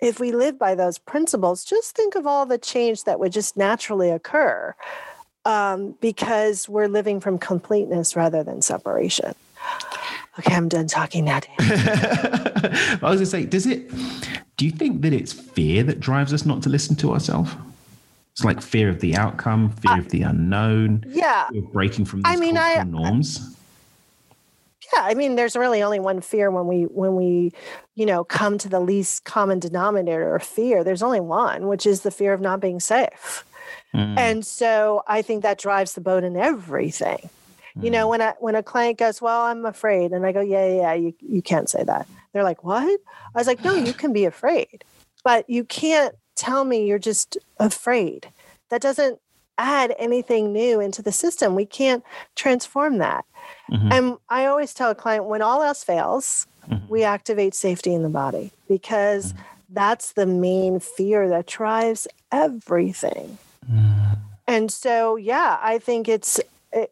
if 0.00 0.18
we 0.18 0.32
live 0.32 0.58
by 0.58 0.74
those 0.74 0.98
principles, 0.98 1.64
just 1.64 1.94
think 1.94 2.14
of 2.14 2.26
all 2.26 2.46
the 2.46 2.58
change 2.58 3.04
that 3.04 3.20
would 3.20 3.32
just 3.32 3.56
naturally 3.56 4.10
occur 4.10 4.74
um, 5.44 5.94
because 6.00 6.68
we're 6.68 6.88
living 6.88 7.20
from 7.20 7.38
completeness 7.38 8.16
rather 8.16 8.42
than 8.42 8.62
separation. 8.62 9.34
Okay, 10.38 10.54
I'm 10.54 10.68
done 10.68 10.86
talking 10.86 11.24
now. 11.26 11.40
I 11.58 12.98
was 13.00 13.00
going 13.00 13.18
to 13.18 13.26
say, 13.26 13.44
does 13.44 13.66
it? 13.66 13.90
Do 14.56 14.64
you 14.64 14.70
think 14.70 15.02
that 15.02 15.12
it's 15.12 15.32
fear 15.32 15.82
that 15.82 16.00
drives 16.00 16.32
us 16.32 16.46
not 16.46 16.62
to 16.62 16.68
listen 16.68 16.96
to 16.96 17.12
ourselves? 17.12 17.54
It's 18.32 18.44
like 18.44 18.62
fear 18.62 18.88
of 18.88 19.00
the 19.00 19.16
outcome, 19.16 19.70
fear 19.70 19.98
of 19.98 20.08
the 20.10 20.22
unknown. 20.22 21.04
Yeah, 21.08 21.48
breaking 21.72 22.04
from 22.04 22.22
these 22.22 22.32
I 22.32 22.36
mean, 22.36 22.56
I, 22.56 22.82
norms 22.84 23.56
yeah 24.94 25.02
i 25.04 25.14
mean 25.14 25.36
there's 25.36 25.56
really 25.56 25.82
only 25.82 26.00
one 26.00 26.20
fear 26.20 26.50
when 26.50 26.66
we 26.66 26.82
when 26.84 27.16
we 27.16 27.52
you 27.94 28.06
know 28.06 28.24
come 28.24 28.58
to 28.58 28.68
the 28.68 28.80
least 28.80 29.24
common 29.24 29.58
denominator 29.58 30.36
of 30.36 30.42
fear 30.42 30.84
there's 30.84 31.02
only 31.02 31.20
one 31.20 31.68
which 31.68 31.86
is 31.86 32.00
the 32.02 32.10
fear 32.10 32.32
of 32.32 32.40
not 32.40 32.60
being 32.60 32.80
safe 32.80 33.44
mm. 33.94 34.18
and 34.18 34.46
so 34.46 35.02
i 35.06 35.22
think 35.22 35.42
that 35.42 35.58
drives 35.58 35.94
the 35.94 36.00
boat 36.00 36.24
in 36.24 36.36
everything 36.36 37.28
mm. 37.76 37.84
you 37.84 37.90
know 37.90 38.06
mm. 38.06 38.10
when 38.10 38.20
a 38.20 38.34
when 38.40 38.54
a 38.54 38.62
client 38.62 38.98
goes 38.98 39.20
well 39.20 39.42
i'm 39.42 39.64
afraid 39.64 40.12
and 40.12 40.26
i 40.26 40.32
go 40.32 40.40
yeah 40.40 40.66
yeah, 40.66 40.80
yeah 40.80 40.92
you, 40.94 41.14
you 41.20 41.42
can't 41.42 41.68
say 41.68 41.82
that 41.84 42.06
they're 42.32 42.44
like 42.44 42.64
what 42.64 43.00
i 43.34 43.38
was 43.38 43.46
like 43.46 43.64
no 43.64 43.74
you 43.74 43.92
can 43.92 44.12
be 44.12 44.24
afraid 44.24 44.84
but 45.22 45.48
you 45.48 45.64
can't 45.64 46.14
tell 46.34 46.64
me 46.64 46.86
you're 46.86 46.98
just 46.98 47.36
afraid 47.58 48.28
that 48.70 48.80
doesn't 48.80 49.20
add 49.60 49.94
anything 49.98 50.52
new 50.52 50.80
into 50.80 51.02
the 51.02 51.12
system 51.12 51.54
we 51.54 51.66
can't 51.66 52.02
transform 52.34 52.98
that 52.98 53.24
Mm-hmm. 53.70 53.92
And 53.92 54.18
I 54.28 54.46
always 54.46 54.74
tell 54.74 54.90
a 54.90 54.94
client 54.94 55.26
when 55.26 55.42
all 55.42 55.62
else 55.62 55.84
fails, 55.84 56.46
mm-hmm. 56.68 56.86
we 56.88 57.04
activate 57.04 57.54
safety 57.54 57.94
in 57.94 58.02
the 58.02 58.08
body 58.08 58.50
because 58.68 59.32
mm-hmm. 59.32 59.42
that's 59.70 60.12
the 60.12 60.26
main 60.26 60.80
fear 60.80 61.28
that 61.28 61.46
drives 61.46 62.08
everything. 62.32 63.38
Mm-hmm. 63.70 64.14
And 64.46 64.70
so, 64.70 65.16
yeah, 65.16 65.58
I 65.62 65.78
think 65.78 66.08
it's 66.08 66.40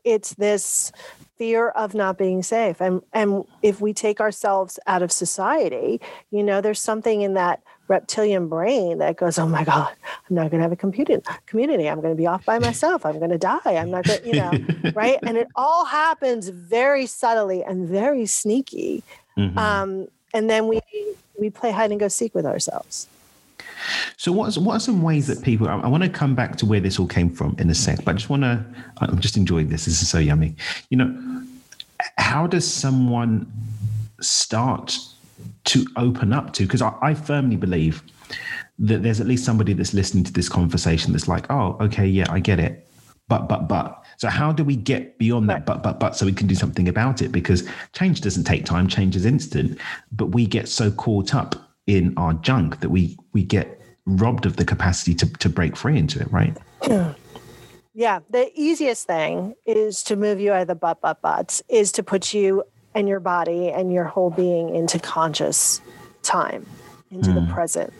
it's 0.04 0.34
this 0.34 0.90
fear 1.36 1.68
of 1.70 1.94
not 1.94 2.18
being 2.18 2.42
safe 2.42 2.80
and 2.80 3.00
and 3.12 3.44
if 3.62 3.80
we 3.80 3.92
take 3.92 4.20
ourselves 4.20 4.76
out 4.88 5.02
of 5.02 5.12
society 5.12 6.00
you 6.32 6.42
know 6.42 6.60
there's 6.60 6.80
something 6.80 7.22
in 7.22 7.34
that 7.34 7.62
reptilian 7.88 8.48
brain 8.48 8.98
that 8.98 9.16
goes, 9.16 9.38
"Oh 9.38 9.48
my 9.48 9.64
God, 9.64 9.92
I'm 10.28 10.36
not 10.36 10.50
going 10.50 10.60
to 10.60 10.62
have 10.62 10.72
a 10.72 10.76
community. 10.76 11.22
Community. 11.46 11.88
I'm 11.88 12.00
going 12.00 12.12
to 12.12 12.18
be 12.18 12.26
off 12.26 12.44
by 12.44 12.58
myself. 12.58 13.04
I'm 13.04 13.18
going 13.18 13.30
to 13.30 13.38
die. 13.38 13.60
I'm 13.64 13.90
not 13.90 14.04
going, 14.04 14.20
to, 14.20 14.26
you 14.26 14.34
know, 14.34 14.52
right?" 14.94 15.18
And 15.22 15.36
it 15.36 15.48
all 15.56 15.84
happens 15.84 16.48
very 16.48 17.06
subtly 17.06 17.64
and 17.64 17.88
very 17.88 18.26
sneaky. 18.26 19.02
Mm-hmm. 19.36 19.58
Um, 19.58 20.08
and 20.34 20.48
then 20.48 20.68
we 20.68 20.80
we 21.38 21.50
play 21.50 21.70
hide 21.70 21.90
and 21.90 22.00
go 22.00 22.08
seek 22.08 22.34
with 22.34 22.46
ourselves. 22.46 23.08
So 24.16 24.32
what's 24.32 24.58
what 24.58 24.76
are 24.76 24.80
some 24.80 25.02
ways 25.02 25.26
that 25.28 25.42
people? 25.42 25.68
I, 25.68 25.78
I 25.78 25.86
want 25.88 26.02
to 26.02 26.08
come 26.08 26.34
back 26.34 26.56
to 26.56 26.66
where 26.66 26.80
this 26.80 26.98
all 26.98 27.06
came 27.06 27.30
from 27.30 27.56
in 27.58 27.70
a 27.70 27.74
sec, 27.74 28.04
but 28.04 28.12
I 28.12 28.14
just 28.14 28.28
want 28.28 28.42
to. 28.42 28.64
I'm 28.98 29.20
just 29.20 29.36
enjoying 29.36 29.68
this. 29.68 29.84
This 29.84 30.02
is 30.02 30.08
so 30.08 30.18
yummy. 30.18 30.56
You 30.90 30.98
know, 30.98 31.42
how 32.18 32.46
does 32.46 32.66
someone 32.66 33.50
start 34.20 34.98
to 35.64 35.86
open 35.96 36.32
up 36.32 36.52
to 36.54 36.64
because 36.64 36.82
I, 36.82 36.94
I, 37.02 37.14
firmly 37.14 37.56
believe 37.56 38.02
that 38.78 39.02
there's 39.02 39.20
at 39.20 39.26
least 39.26 39.44
somebody 39.44 39.72
that's 39.72 39.92
listening 39.92 40.24
to 40.24 40.32
this 40.32 40.48
conversation 40.48 41.12
that's 41.12 41.28
like 41.28 41.50
oh 41.50 41.76
okay 41.80 42.06
yeah 42.06 42.26
i 42.30 42.40
get 42.40 42.58
it. 42.58 42.88
But 43.28 43.46
but 43.46 43.68
but. 43.68 44.02
So 44.16 44.28
how 44.28 44.52
do 44.52 44.64
we 44.64 44.74
get 44.74 45.18
beyond 45.18 45.48
that 45.50 45.66
but 45.66 45.82
but 45.82 46.00
but 46.00 46.16
so 46.16 46.26
we 46.26 46.32
can 46.32 46.46
do 46.46 46.54
something 46.54 46.88
about 46.88 47.22
it? 47.22 47.30
Because 47.30 47.68
change 47.92 48.22
doesn't 48.22 48.44
take 48.44 48.64
time 48.64 48.88
change 48.88 49.14
is 49.14 49.26
instant. 49.26 49.78
But 50.10 50.26
we 50.26 50.46
get 50.46 50.68
so 50.68 50.90
caught 50.90 51.34
up 51.34 51.54
in 51.86 52.14
our 52.16 52.34
junk 52.34 52.80
that 52.80 52.88
we 52.88 53.16
we 53.32 53.44
get 53.44 53.80
robbed 54.06 54.46
of 54.46 54.56
the 54.56 54.64
capacity 54.64 55.14
to 55.14 55.26
to 55.34 55.48
break 55.48 55.76
free 55.76 55.98
into 55.98 56.20
it 56.20 56.32
right? 56.32 56.56
Yeah. 57.94 58.20
The 58.30 58.50
easiest 58.54 59.06
thing 59.06 59.54
is 59.66 60.04
to 60.04 60.14
move 60.14 60.38
you 60.38 60.52
out 60.52 60.62
of 60.62 60.68
the 60.68 60.74
but 60.74 61.00
but 61.00 61.20
buts 61.20 61.62
is 61.68 61.92
to 61.92 62.02
put 62.02 62.32
you 62.32 62.62
and 62.94 63.08
your 63.08 63.20
body 63.20 63.68
and 63.68 63.92
your 63.92 64.04
whole 64.04 64.30
being 64.30 64.74
into 64.74 64.98
conscious 64.98 65.80
time, 66.22 66.66
into 67.10 67.30
mm. 67.30 67.34
the 67.46 67.52
present. 67.52 67.92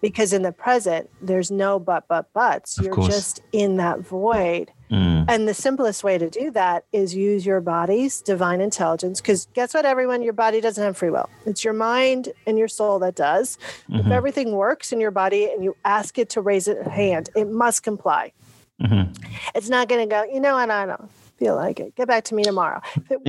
Because 0.00 0.32
in 0.32 0.42
the 0.42 0.52
present, 0.52 1.10
there's 1.20 1.50
no 1.50 1.80
but, 1.80 2.06
but, 2.08 2.32
buts. 2.32 2.78
Of 2.78 2.84
You're 2.84 2.94
course. 2.94 3.08
just 3.08 3.42
in 3.52 3.78
that 3.78 3.98
void. 4.00 4.70
Mm. 4.92 5.24
And 5.28 5.48
the 5.48 5.54
simplest 5.54 6.04
way 6.04 6.18
to 6.18 6.30
do 6.30 6.52
that 6.52 6.84
is 6.92 7.14
use 7.14 7.44
your 7.44 7.60
body's 7.60 8.22
divine 8.22 8.60
intelligence. 8.60 9.20
Because 9.20 9.48
guess 9.54 9.74
what, 9.74 9.84
everyone? 9.84 10.22
Your 10.22 10.32
body 10.32 10.60
doesn't 10.60 10.82
have 10.82 10.96
free 10.96 11.10
will. 11.10 11.28
It's 11.46 11.64
your 11.64 11.74
mind 11.74 12.28
and 12.46 12.58
your 12.58 12.68
soul 12.68 13.00
that 13.00 13.16
does. 13.16 13.58
Mm-hmm. 13.90 14.06
If 14.06 14.06
everything 14.06 14.52
works 14.52 14.92
in 14.92 15.00
your 15.00 15.10
body 15.10 15.50
and 15.50 15.64
you 15.64 15.76
ask 15.84 16.16
it 16.16 16.30
to 16.30 16.40
raise 16.40 16.68
a 16.68 16.88
hand, 16.88 17.30
it 17.34 17.48
must 17.48 17.82
comply. 17.82 18.32
Mm-hmm. 18.80 19.12
It's 19.56 19.68
not 19.68 19.88
going 19.88 20.08
to 20.08 20.14
go, 20.14 20.22
you 20.22 20.38
know 20.38 20.54
what, 20.54 20.70
I 20.70 20.86
don't 20.86 21.10
feel 21.38 21.54
like 21.56 21.80
it. 21.80 21.94
Get 21.94 22.08
back 22.08 22.24
to 22.24 22.34
me 22.34 22.42
tomorrow. 22.42 22.80
If 22.96 23.10
it 23.10 23.20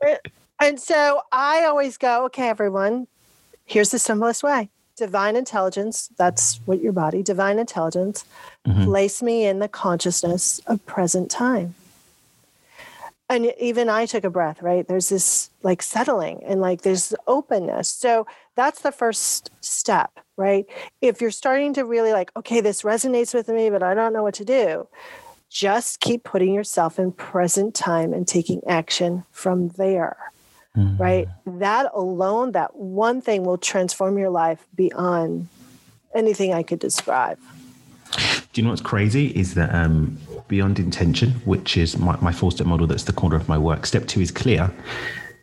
works, 0.00 0.30
and 0.60 0.80
so 0.80 1.22
I 1.30 1.64
always 1.64 1.96
go, 1.96 2.24
okay, 2.26 2.48
everyone, 2.48 3.06
here's 3.64 3.90
the 3.90 3.98
simplest 3.98 4.42
way. 4.42 4.70
Divine 4.96 5.36
intelligence, 5.36 6.08
that's 6.16 6.60
what 6.66 6.80
your 6.80 6.92
body, 6.92 7.22
divine 7.22 7.58
intelligence, 7.58 8.24
mm-hmm. 8.66 8.84
place 8.84 9.22
me 9.22 9.44
in 9.44 9.58
the 9.58 9.68
consciousness 9.68 10.60
of 10.66 10.84
present 10.86 11.30
time. 11.30 11.74
And 13.28 13.52
even 13.58 13.88
I 13.88 14.06
took 14.06 14.24
a 14.24 14.30
breath, 14.30 14.62
right? 14.62 14.86
There's 14.86 15.08
this 15.08 15.50
like 15.62 15.82
settling 15.82 16.44
and 16.44 16.60
like 16.60 16.82
there's 16.82 17.14
openness. 17.26 17.88
So 17.88 18.26
that's 18.54 18.82
the 18.82 18.92
first 18.92 19.50
step, 19.60 20.20
right? 20.36 20.66
If 21.00 21.20
you're 21.20 21.30
starting 21.30 21.72
to 21.74 21.84
really 21.84 22.12
like, 22.12 22.30
okay, 22.36 22.60
this 22.60 22.82
resonates 22.82 23.34
with 23.34 23.48
me, 23.48 23.70
but 23.70 23.82
I 23.82 23.94
don't 23.94 24.12
know 24.12 24.22
what 24.22 24.34
to 24.34 24.44
do, 24.44 24.86
just 25.54 26.00
keep 26.00 26.24
putting 26.24 26.52
yourself 26.52 26.98
in 26.98 27.12
present 27.12 27.76
time 27.76 28.12
and 28.12 28.26
taking 28.26 28.60
action 28.66 29.24
from 29.30 29.68
there. 29.68 30.16
Mm-hmm. 30.76 31.00
Right? 31.00 31.28
That 31.46 31.92
alone, 31.94 32.52
that 32.52 32.74
one 32.74 33.20
thing 33.20 33.44
will 33.44 33.56
transform 33.56 34.18
your 34.18 34.30
life 34.30 34.66
beyond 34.74 35.48
anything 36.12 36.52
I 36.52 36.64
could 36.64 36.80
describe. 36.80 37.38
Do 38.10 38.60
you 38.60 38.64
know 38.64 38.70
what's 38.70 38.82
crazy 38.82 39.28
is 39.28 39.54
that 39.54 39.72
um, 39.72 40.18
beyond 40.48 40.80
intention, 40.80 41.30
which 41.44 41.76
is 41.76 41.96
my, 41.98 42.16
my 42.20 42.32
four 42.32 42.50
step 42.50 42.66
model 42.66 42.88
that's 42.88 43.04
the 43.04 43.12
corner 43.12 43.36
of 43.36 43.48
my 43.48 43.56
work, 43.56 43.86
step 43.86 44.08
two 44.08 44.20
is 44.20 44.32
clear. 44.32 44.72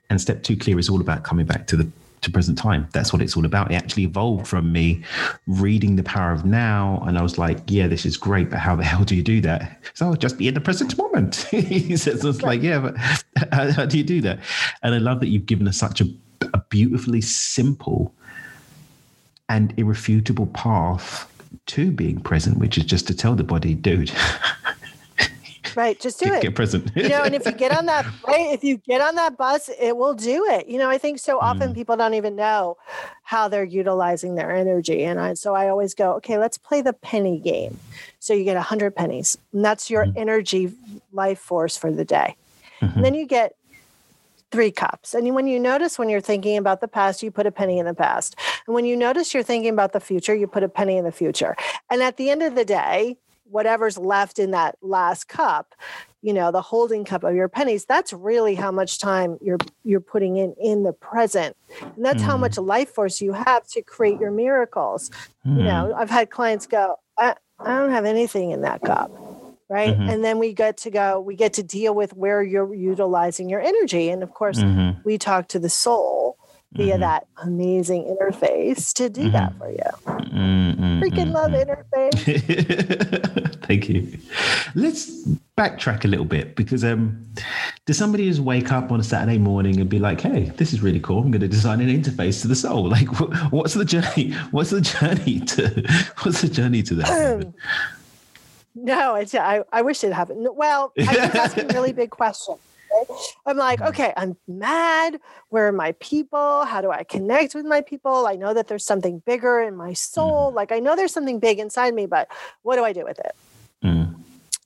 And 0.09 0.19
step 0.19 0.43
two 0.43 0.57
clear 0.57 0.77
is 0.77 0.89
all 0.89 0.99
about 0.99 1.23
coming 1.23 1.45
back 1.45 1.67
to 1.67 1.77
the 1.77 1.89
to 2.21 2.31
present 2.31 2.57
time. 2.57 2.87
That's 2.93 3.11
what 3.11 3.21
it's 3.21 3.35
all 3.35 3.45
about. 3.45 3.71
It 3.71 3.75
actually 3.75 4.03
evolved 4.03 4.47
from 4.47 4.71
me 4.71 5.03
reading 5.47 5.95
The 5.95 6.03
Power 6.03 6.31
of 6.31 6.45
Now. 6.45 7.03
And 7.07 7.17
I 7.17 7.21
was 7.21 7.37
like, 7.37 7.59
yeah, 7.67 7.87
this 7.87 8.05
is 8.05 8.15
great, 8.15 8.49
but 8.49 8.59
how 8.59 8.75
the 8.75 8.83
hell 8.91 9.03
do 9.03 9.15
you 9.15 9.23
do 9.23 9.41
that? 9.41 9.83
So 9.93 10.07
I'll 10.07 10.15
just 10.15 10.37
be 10.37 10.47
in 10.47 10.53
the 10.53 10.61
present 10.61 10.97
moment. 10.97 11.35
he 11.51 11.97
says, 11.97 12.23
it's 12.23 12.41
like, 12.41 12.61
yeah, 12.61 12.79
but 12.79 12.97
how, 13.51 13.71
how, 13.71 13.85
do 13.85 13.97
you 13.97 14.03
do 14.03 14.21
that? 14.21 14.39
And 14.83 14.93
I 14.93 14.99
love 14.99 15.19
that 15.21 15.27
you've 15.27 15.45
given 15.45 15.67
us 15.67 15.77
such 15.77 16.01
a, 16.01 16.05
a 16.53 16.61
beautifully 16.69 17.21
simple 17.21 18.13
and 19.49 19.73
irrefutable 19.77 20.47
path 20.47 21.27
to 21.65 21.91
being 21.91 22.21
present, 22.21 22.57
which 22.57 22.77
is 22.77 22.85
just 22.85 23.07
to 23.07 23.15
tell 23.15 23.35
the 23.35 23.43
body, 23.43 23.73
dude, 23.73 24.11
Right. 25.75 25.99
Just 25.99 26.19
do 26.19 26.33
it. 26.33 26.41
Get 26.41 26.55
present. 26.55 26.91
you 26.95 27.09
know, 27.09 27.21
and 27.21 27.35
if 27.35 27.45
you 27.45 27.51
get 27.51 27.75
on 27.75 27.85
that 27.85 28.05
right, 28.27 28.51
if 28.51 28.63
you 28.63 28.77
get 28.77 29.01
on 29.01 29.15
that 29.15 29.37
bus, 29.37 29.69
it 29.79 29.95
will 29.97 30.13
do 30.13 30.45
it. 30.49 30.67
You 30.67 30.77
know, 30.77 30.89
I 30.89 30.97
think 30.97 31.19
so 31.19 31.39
often 31.39 31.71
mm. 31.71 31.75
people 31.75 31.95
don't 31.97 32.13
even 32.13 32.35
know 32.35 32.77
how 33.23 33.47
they're 33.47 33.63
utilizing 33.63 34.35
their 34.35 34.51
energy. 34.51 35.03
And 35.03 35.19
I 35.19 35.33
so 35.33 35.55
I 35.55 35.69
always 35.69 35.93
go, 35.93 36.13
okay, 36.13 36.37
let's 36.37 36.57
play 36.57 36.81
the 36.81 36.93
penny 36.93 37.39
game. 37.39 37.79
So 38.19 38.33
you 38.33 38.43
get 38.43 38.57
a 38.57 38.61
hundred 38.61 38.95
pennies. 38.95 39.37
And 39.53 39.63
that's 39.63 39.89
your 39.89 40.05
mm. 40.05 40.13
energy 40.15 40.73
life 41.11 41.39
force 41.39 41.77
for 41.77 41.91
the 41.91 42.05
day. 42.05 42.35
Mm-hmm. 42.81 42.95
And 42.95 43.05
then 43.05 43.13
you 43.13 43.25
get 43.25 43.55
three 44.51 44.71
cups. 44.71 45.13
And 45.13 45.33
when 45.33 45.47
you 45.47 45.59
notice 45.59 45.97
when 45.97 46.09
you're 46.09 46.21
thinking 46.21 46.57
about 46.57 46.81
the 46.81 46.87
past, 46.87 47.23
you 47.23 47.31
put 47.31 47.47
a 47.47 47.51
penny 47.51 47.79
in 47.79 47.85
the 47.85 47.93
past. 47.93 48.35
And 48.67 48.75
when 48.75 48.85
you 48.85 48.95
notice 48.95 49.33
you're 49.33 49.43
thinking 49.43 49.71
about 49.71 49.93
the 49.93 49.99
future, 49.99 50.35
you 50.35 50.45
put 50.45 50.63
a 50.63 50.69
penny 50.69 50.97
in 50.97 51.05
the 51.05 51.11
future. 51.11 51.55
And 51.89 52.03
at 52.03 52.17
the 52.17 52.29
end 52.29 52.43
of 52.43 52.55
the 52.55 52.65
day, 52.65 53.17
whatever's 53.51 53.97
left 53.97 54.39
in 54.39 54.51
that 54.51 54.77
last 54.81 55.27
cup 55.27 55.75
you 56.21 56.33
know 56.33 56.51
the 56.51 56.61
holding 56.61 57.03
cup 57.03 57.23
of 57.23 57.35
your 57.35 57.47
pennies 57.47 57.85
that's 57.85 58.13
really 58.13 58.55
how 58.55 58.71
much 58.71 58.99
time 58.99 59.37
you're 59.41 59.57
you're 59.83 59.99
putting 59.99 60.37
in 60.37 60.53
in 60.61 60.83
the 60.83 60.93
present 60.93 61.55
and 61.81 62.05
that's 62.05 62.21
mm. 62.21 62.25
how 62.25 62.37
much 62.37 62.57
life 62.57 62.89
force 62.89 63.21
you 63.21 63.33
have 63.33 63.65
to 63.67 63.81
create 63.81 64.19
your 64.19 64.31
miracles 64.31 65.09
mm. 65.45 65.57
you 65.57 65.63
know 65.63 65.93
i've 65.97 66.09
had 66.09 66.29
clients 66.29 66.67
go 66.67 66.95
I, 67.17 67.35
I 67.59 67.79
don't 67.79 67.91
have 67.91 68.05
anything 68.05 68.51
in 68.51 68.61
that 68.61 68.81
cup 68.81 69.11
right 69.69 69.95
mm-hmm. 69.95 70.09
and 70.09 70.23
then 70.23 70.37
we 70.37 70.53
get 70.53 70.77
to 70.77 70.91
go 70.91 71.19
we 71.19 71.35
get 71.35 71.53
to 71.53 71.63
deal 71.63 71.95
with 71.95 72.13
where 72.13 72.43
you're 72.43 72.73
utilizing 72.73 73.49
your 73.49 73.61
energy 73.61 74.09
and 74.09 74.21
of 74.21 74.33
course 74.33 74.59
mm-hmm. 74.59 74.99
we 75.03 75.17
talk 75.17 75.47
to 75.49 75.59
the 75.59 75.69
soul 75.69 76.37
via 76.73 76.93
mm-hmm. 76.93 77.01
that 77.01 77.27
amazing 77.43 78.03
interface 78.03 78.93
to 78.93 79.09
do 79.09 79.29
that 79.29 79.51
mm-hmm. 79.51 79.59
for 79.59 79.69
you 79.69 79.77
mm-hmm. 80.29 81.01
freaking 81.01 81.31
love 81.31 81.51
interface 81.51 82.15
thank 83.65 83.89
you 83.89 84.17
let's 84.75 85.25
backtrack 85.57 86.05
a 86.05 86.07
little 86.07 86.25
bit 86.25 86.55
because 86.55 86.83
um 86.83 87.25
does 87.85 87.97
somebody 87.97 88.27
just 88.27 88.39
wake 88.39 88.71
up 88.71 88.91
on 88.91 88.99
a 88.99 89.03
saturday 89.03 89.37
morning 89.37 89.79
and 89.81 89.89
be 89.89 89.99
like 89.99 90.21
hey 90.21 90.51
this 90.55 90.71
is 90.71 90.81
really 90.81 90.99
cool 90.99 91.19
i'm 91.19 91.31
going 91.31 91.41
to 91.41 91.47
design 91.47 91.81
an 91.81 91.89
interface 91.89 92.41
to 92.41 92.47
the 92.47 92.55
soul 92.55 92.87
like 92.97 93.07
what's 93.51 93.73
the 93.73 93.85
journey 93.85 94.31
what's 94.51 94.69
the 94.69 94.81
journey 94.81 95.39
to 95.41 95.83
what's 96.21 96.41
the 96.41 96.47
journey 96.47 96.81
to 96.81 96.95
that 96.95 97.53
No, 98.73 99.15
it's, 99.15 99.35
I, 99.35 99.63
I 99.73 99.81
wish 99.81 100.01
it 100.01 100.13
happened. 100.13 100.47
Well, 100.53 100.93
I 100.97 101.03
was 101.03 101.35
asking 101.35 101.67
really 101.69 101.91
big 101.91 102.09
questions. 102.09 102.57
I'm 103.45 103.57
like, 103.57 103.79
mm-hmm. 103.79 103.89
okay, 103.89 104.13
I'm 104.17 104.37
mad. 104.47 105.19
Where 105.49 105.67
are 105.67 105.71
my 105.71 105.93
people? 105.93 106.65
How 106.65 106.81
do 106.81 106.91
I 106.91 107.03
connect 107.03 107.55
with 107.55 107.65
my 107.65 107.81
people? 107.81 108.27
I 108.27 108.35
know 108.35 108.53
that 108.53 108.67
there's 108.67 108.85
something 108.85 109.19
bigger 109.25 109.61
in 109.61 109.75
my 109.75 109.93
soul. 109.93 110.47
Mm-hmm. 110.47 110.55
Like 110.55 110.71
I 110.71 110.79
know 110.79 110.95
there's 110.95 111.13
something 111.13 111.39
big 111.39 111.59
inside 111.59 111.93
me, 111.93 112.05
but 112.05 112.27
what 112.63 112.75
do 112.75 112.83
I 112.83 112.93
do 112.93 113.03
with 113.03 113.19
it? 113.19 113.35
Mm. 113.83 114.15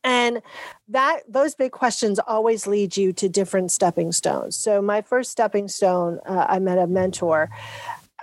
And 0.03 0.41
that 0.89 1.21
those 1.27 1.55
big 1.55 1.71
questions 1.71 2.19
always 2.19 2.67
lead 2.67 2.95
you 2.95 3.11
to 3.13 3.27
different 3.27 3.71
stepping 3.71 4.11
stones. 4.11 4.55
So 4.55 4.81
my 4.81 5.01
first 5.01 5.31
stepping 5.31 5.67
stone, 5.67 6.19
uh, 6.27 6.45
I 6.47 6.59
met 6.59 6.77
a 6.77 6.85
mentor 6.85 7.49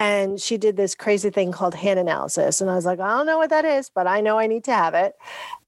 and 0.00 0.40
she 0.40 0.56
did 0.56 0.76
this 0.76 0.94
crazy 0.94 1.30
thing 1.30 1.52
called 1.52 1.75
hand 1.75 2.00
analysis 2.00 2.61
and 2.61 2.71
i 2.71 2.75
was 2.75 2.87
like 2.87 2.99
i 2.99 3.09
don't 3.09 3.26
know 3.26 3.38
what 3.38 3.50
that 3.50 3.64
is 3.64 3.90
but 3.94 4.06
i 4.06 4.21
know 4.21 4.38
i 4.38 4.47
need 4.47 4.64
to 4.64 4.73
have 4.73 4.94
it 4.94 5.14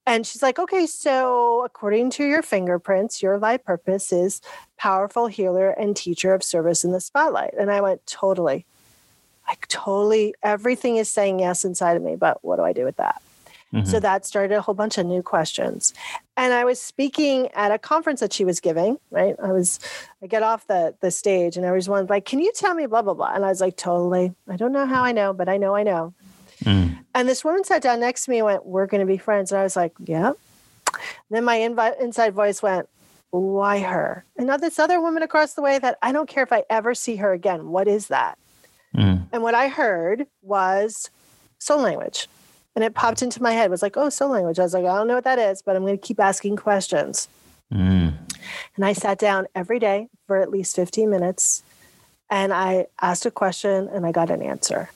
and 0.06 0.26
she's 0.26 0.42
like, 0.42 0.58
okay, 0.58 0.86
so 0.86 1.64
according 1.64 2.10
to 2.10 2.24
your 2.24 2.42
fingerprints, 2.42 3.22
your 3.22 3.38
life 3.38 3.64
purpose 3.64 4.12
is 4.12 4.40
powerful 4.76 5.26
healer 5.26 5.70
and 5.70 5.96
teacher 5.96 6.34
of 6.34 6.42
service 6.42 6.84
in 6.84 6.92
the 6.92 7.00
spotlight. 7.00 7.54
And 7.58 7.70
I 7.70 7.80
went, 7.80 8.06
totally. 8.06 8.66
Like, 9.48 9.66
totally, 9.68 10.34
everything 10.42 10.96
is 10.96 11.10
saying 11.10 11.40
yes 11.40 11.64
inside 11.64 11.96
of 11.96 12.02
me, 12.02 12.16
but 12.16 12.44
what 12.44 12.56
do 12.56 12.62
I 12.62 12.72
do 12.72 12.84
with 12.84 12.96
that? 12.96 13.20
Mm-hmm. 13.74 13.86
So 13.86 13.98
that 14.00 14.24
started 14.24 14.54
a 14.54 14.60
whole 14.60 14.74
bunch 14.74 14.98
of 14.98 15.06
new 15.06 15.22
questions. 15.22 15.92
And 16.36 16.52
I 16.52 16.64
was 16.64 16.80
speaking 16.80 17.48
at 17.54 17.72
a 17.72 17.78
conference 17.78 18.20
that 18.20 18.32
she 18.32 18.44
was 18.44 18.60
giving, 18.60 18.98
right? 19.10 19.34
I 19.42 19.52
was, 19.52 19.80
I 20.22 20.28
get 20.28 20.42
off 20.42 20.66
the, 20.66 20.94
the 21.00 21.10
stage 21.10 21.56
and 21.56 21.66
everyone's 21.66 22.08
like, 22.08 22.24
can 22.24 22.38
you 22.38 22.52
tell 22.54 22.74
me 22.74 22.86
blah, 22.86 23.02
blah, 23.02 23.14
blah? 23.14 23.34
And 23.34 23.44
I 23.44 23.48
was 23.48 23.60
like, 23.60 23.76
totally. 23.76 24.32
I 24.48 24.56
don't 24.56 24.72
know 24.72 24.86
how 24.86 25.02
I 25.02 25.12
know, 25.12 25.32
but 25.32 25.48
I 25.48 25.56
know 25.56 25.74
I 25.74 25.82
know. 25.82 26.14
Mm. 26.64 26.98
And 27.14 27.28
this 27.28 27.44
woman 27.44 27.64
sat 27.64 27.82
down 27.82 28.00
next 28.00 28.24
to 28.24 28.30
me 28.30 28.38
and 28.38 28.46
went, 28.46 28.66
We're 28.66 28.86
going 28.86 29.00
to 29.00 29.06
be 29.06 29.18
friends. 29.18 29.52
And 29.52 29.60
I 29.60 29.62
was 29.62 29.76
like, 29.76 29.92
Yeah. 29.98 30.32
then 31.30 31.44
my 31.44 31.58
invi- 31.58 32.00
inside 32.00 32.34
voice 32.34 32.62
went, 32.62 32.88
Why 33.30 33.80
her? 33.80 34.24
And 34.36 34.46
now 34.46 34.56
this 34.56 34.78
other 34.78 35.00
woman 35.00 35.22
across 35.22 35.54
the 35.54 35.62
way 35.62 35.78
that 35.78 35.98
I 36.02 36.12
don't 36.12 36.28
care 36.28 36.42
if 36.42 36.52
I 36.52 36.64
ever 36.70 36.94
see 36.94 37.16
her 37.16 37.32
again. 37.32 37.68
What 37.68 37.88
is 37.88 38.08
that? 38.08 38.38
Mm. 38.96 39.28
And 39.32 39.42
what 39.42 39.54
I 39.54 39.68
heard 39.68 40.26
was 40.42 41.10
soul 41.58 41.80
language. 41.80 42.28
And 42.76 42.84
it 42.84 42.94
popped 42.94 43.22
into 43.22 43.42
my 43.42 43.52
head. 43.52 43.66
It 43.66 43.70
was 43.70 43.82
like, 43.82 43.96
oh, 43.96 44.08
soul 44.08 44.30
language. 44.30 44.58
I 44.58 44.62
was 44.62 44.74
like, 44.74 44.84
I 44.84 44.96
don't 44.96 45.06
know 45.06 45.14
what 45.14 45.24
that 45.24 45.38
is, 45.38 45.62
but 45.62 45.76
I'm 45.76 45.82
going 45.82 45.98
to 45.98 46.06
keep 46.06 46.18
asking 46.18 46.56
questions. 46.56 47.28
Mm. 47.72 48.14
And 48.76 48.84
I 48.84 48.92
sat 48.92 49.18
down 49.18 49.46
every 49.54 49.78
day 49.78 50.08
for 50.26 50.40
at 50.40 50.50
least 50.50 50.76
15 50.76 51.08
minutes 51.08 51.62
and 52.30 52.52
I 52.52 52.86
asked 53.00 53.26
a 53.26 53.30
question 53.30 53.88
and 53.88 54.04
I 54.06 54.12
got 54.12 54.30
an 54.30 54.42
answer. 54.42 54.90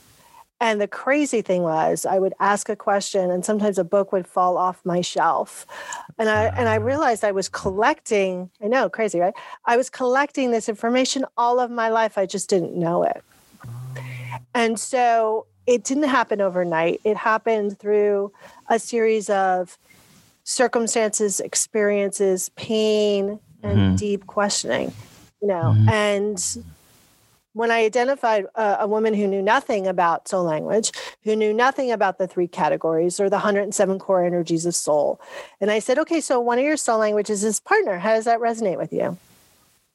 And 0.61 0.81
the 0.81 0.89
crazy 0.89 1.41
thing 1.41 1.63
was, 1.63 2.05
I 2.05 2.19
would 2.19 2.35
ask 2.41 2.69
a 2.69 2.75
question, 2.75 3.31
and 3.31 3.45
sometimes 3.45 3.79
a 3.79 3.85
book 3.85 4.11
would 4.11 4.27
fall 4.27 4.57
off 4.57 4.85
my 4.85 5.01
shelf. 5.01 5.67
And 6.19 6.29
I 6.29 6.47
and 6.47 6.69
I 6.69 6.79
ah. 6.79 6.83
realized 6.83 7.25
I 7.25 7.33
was 7.33 7.49
collecting. 7.49 8.51
I 8.63 8.67
know, 8.67 8.89
crazy, 8.89 9.21
right? 9.21 9.35
I 9.67 9.77
was 9.77 9.89
collecting 9.89 10.51
this 10.51 10.69
information 10.69 11.25
all 11.37 11.61
of 11.61 11.71
my 11.71 11.91
life. 11.91 12.19
I 12.19 12.27
just 12.27 12.51
didn't 12.51 12.75
know 12.75 13.05
it. 13.05 13.23
And 14.55 14.81
so 14.81 15.47
it 15.67 15.85
didn't 15.85 16.09
happen 16.09 16.41
overnight. 16.41 17.01
It 17.05 17.17
happened 17.17 17.79
through 17.79 18.33
a 18.69 18.79
series 18.81 19.31
of 19.31 19.79
circumstances, 20.43 21.39
experiences, 21.39 22.49
pain, 22.57 23.39
and 23.63 23.79
mm-hmm. 23.79 23.97
deep 23.97 24.27
questioning. 24.27 24.93
You 25.41 25.49
know, 25.49 25.75
mm-hmm. 25.77 25.89
and 25.89 26.65
when 27.59 27.73
I 27.73 27.81
identified 27.85 28.47
a, 28.55 28.77
a, 28.81 28.87
woman 28.87 29.15
who 29.15 29.27
knew 29.27 29.43
nothing 29.43 29.89
about 29.89 30.29
soul 30.29 30.45
language, 30.45 30.93
who 31.25 31.35
knew 31.35 31.53
nothing 31.53 31.91
about 31.91 32.17
the 32.17 32.29
three 32.29 32.47
categories 32.47 33.19
or 33.19 33.29
the 33.29 33.37
107 33.37 33.99
core 33.99 34.25
energies 34.25 34.65
of 34.65 34.77
soul, 34.77 35.21
and 35.61 35.69
I 35.69 35.81
said, 35.81 35.99
okay, 35.99 36.21
so 36.21 36.39
one 36.39 36.61
of 36.61 36.65
your 36.65 36.77
soul 36.77 37.01
languages 37.01 37.43
is 37.43 37.59
partner. 37.59 37.99
How 37.99 38.15
does 38.15 38.27
that 38.27 38.39
resonate 38.39 38.79
with 38.79 38.93
you? 38.93 39.19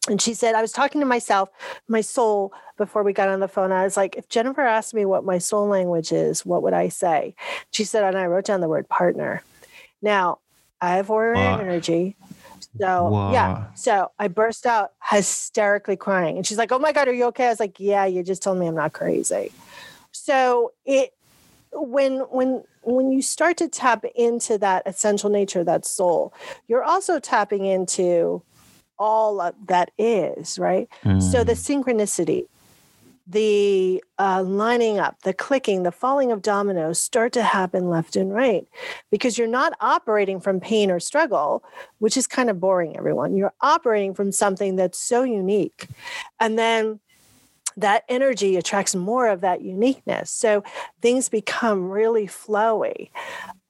And 0.10 0.22
she 0.22 0.34
said, 0.34 0.56
I 0.56 0.62
was 0.62 0.74
talking 0.74 1.00
to 1.00 1.08
myself, 1.08 1.50
my 1.88 2.02
soul, 2.02 2.52
before 2.76 3.02
we 3.02 3.14
got 3.14 3.30
on 3.30 3.40
the 3.40 3.48
phone. 3.48 3.72
I 3.72 3.86
was 3.86 3.96
like, 3.96 4.18
if 4.18 4.28
Jennifer 4.28 4.60
asked 4.60 4.94
me 4.94 5.06
what 5.06 5.24
my 5.24 5.38
soul 5.38 5.66
language 5.70 6.12
is, 6.12 6.46
what 6.46 6.64
would 6.64 6.74
I 6.74 6.90
say? 6.90 7.34
She 7.72 7.86
said, 7.86 8.04
and 8.04 8.18
I 8.18 8.26
wrote 8.26 8.44
down 8.44 8.60
the 8.60 8.68
word 8.68 8.90
partner. 8.90 9.42
Now, 10.02 10.40
I 10.82 10.98
have 10.98 11.08
warrior 11.08 11.36
uh, 11.36 11.60
energy. 11.60 12.18
So 12.80 13.10
Whoa. 13.10 13.32
yeah. 13.32 13.68
So 13.76 14.12
I 14.20 14.28
burst 14.28 14.66
out 14.66 14.92
hysterically 15.04 15.96
crying. 15.96 16.38
And 16.38 16.46
she's 16.46 16.58
like, 16.58 16.72
Oh 16.72 16.80
my 16.80 16.92
God, 16.92 17.08
are 17.08 17.14
you 17.14 17.26
okay? 17.26 17.48
I 17.48 17.50
was 17.50 17.60
like, 17.60 17.80
Yeah, 17.80 18.06
you 18.06 18.24
just 18.24 18.44
told 18.44 18.58
me 18.58 18.68
I'm 18.68 18.76
not 18.76 18.94
crazy. 18.94 19.52
So 20.12 20.74
it 20.86 21.14
when 21.72 22.20
when 22.30 22.64
when 22.82 23.12
you 23.12 23.22
start 23.22 23.58
to 23.58 23.68
tap 23.68 24.06
into 24.16 24.58
that 24.58 24.84
essential 24.86 25.30
nature, 25.30 25.64
that 25.64 25.86
soul, 25.86 26.34
you're 26.68 26.84
also 26.84 27.20
tapping 27.20 27.66
into 27.66 28.44
all 29.00 29.52
that 29.68 29.92
is, 29.98 30.60
right? 30.60 30.88
Mm. 31.04 31.22
So 31.22 31.44
the 31.44 31.56
hmm. 31.56 31.82
synchronicity, 31.82 32.46
the 33.26 34.04
uh, 34.20 34.44
lining 34.44 35.00
up, 35.00 35.22
the 35.24 35.34
clicking, 35.34 35.84
the 35.84 35.92
falling 35.92 36.32
of 36.32 36.42
dominoes 36.42 37.00
start 37.00 37.32
to 37.34 37.44
happen 37.44 37.90
left 37.90 38.16
and 38.16 38.34
right 38.34 38.68
because 39.12 39.38
you're 39.38 39.48
not 39.48 39.74
operating 39.80 40.40
from 40.42 40.60
pain 40.60 40.92
or 40.92 41.00
struggle, 41.00 41.64
which 42.00 42.18
is 42.18 42.28
kind 42.28 42.50
of 42.50 42.60
boring, 42.60 42.98
everyone. 42.98 43.36
You're 43.36 43.54
operating 43.62 44.14
from 44.14 44.32
something 44.32 44.76
that's 44.76 45.00
so 45.00 45.24
unique. 45.24 45.88
And 46.40 46.60
then 46.60 47.00
that 47.78 48.04
energy 48.10 48.56
attracts 48.58 48.94
more 48.94 49.28
of 49.28 49.42
that 49.42 49.62
uniqueness. 49.62 50.30
So 50.30 50.64
things 51.02 51.30
become 51.30 51.90
really 51.90 52.28
flowy. 52.28 53.10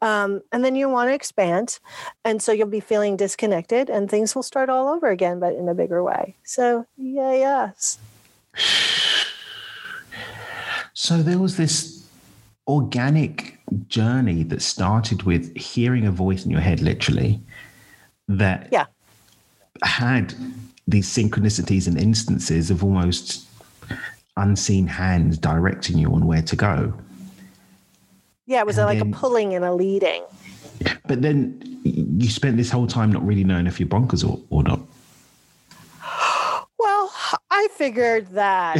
Um, 0.01 0.41
and 0.51 0.65
then 0.65 0.75
you 0.75 0.89
want 0.89 1.09
to 1.09 1.13
expand. 1.13 1.79
And 2.25 2.41
so 2.41 2.51
you'll 2.51 2.67
be 2.67 2.79
feeling 2.79 3.15
disconnected 3.15 3.89
and 3.89 4.09
things 4.09 4.35
will 4.35 4.43
start 4.43 4.69
all 4.69 4.89
over 4.89 5.09
again, 5.09 5.39
but 5.39 5.53
in 5.53 5.69
a 5.69 5.73
bigger 5.73 6.03
way. 6.03 6.35
So, 6.43 6.85
yeah, 6.97 7.33
yes. 7.33 7.99
So 10.93 11.23
there 11.23 11.39
was 11.39 11.57
this 11.57 12.07
organic 12.67 13.59
journey 13.87 14.43
that 14.43 14.61
started 14.61 15.23
with 15.23 15.55
hearing 15.57 16.05
a 16.05 16.11
voice 16.11 16.45
in 16.45 16.51
your 16.51 16.61
head, 16.61 16.81
literally, 16.81 17.41
that 18.27 18.69
yeah. 18.71 18.85
had 19.83 20.33
these 20.87 21.07
synchronicities 21.07 21.87
and 21.87 21.99
instances 21.99 22.69
of 22.69 22.83
almost 22.83 23.47
unseen 24.37 24.87
hands 24.87 25.37
directing 25.37 25.97
you 25.97 26.13
on 26.13 26.25
where 26.25 26.41
to 26.43 26.55
go. 26.55 26.93
Yeah, 28.45 28.59
it 28.59 28.67
was 28.67 28.77
a, 28.77 28.85
like 28.85 28.99
then, 28.99 29.13
a 29.13 29.15
pulling 29.15 29.55
and 29.55 29.65
a 29.65 29.73
leading. 29.73 30.23
But 31.07 31.21
then 31.21 31.79
you 31.83 32.29
spent 32.29 32.57
this 32.57 32.69
whole 32.69 32.87
time 32.87 33.11
not 33.11 33.25
really 33.25 33.43
knowing 33.43 33.67
if 33.67 33.79
you're 33.79 33.89
bonkers 33.89 34.27
or, 34.27 34.39
or 34.49 34.63
not. 34.63 34.79
I 37.63 37.67
figured 37.69 38.27
that 38.31 38.75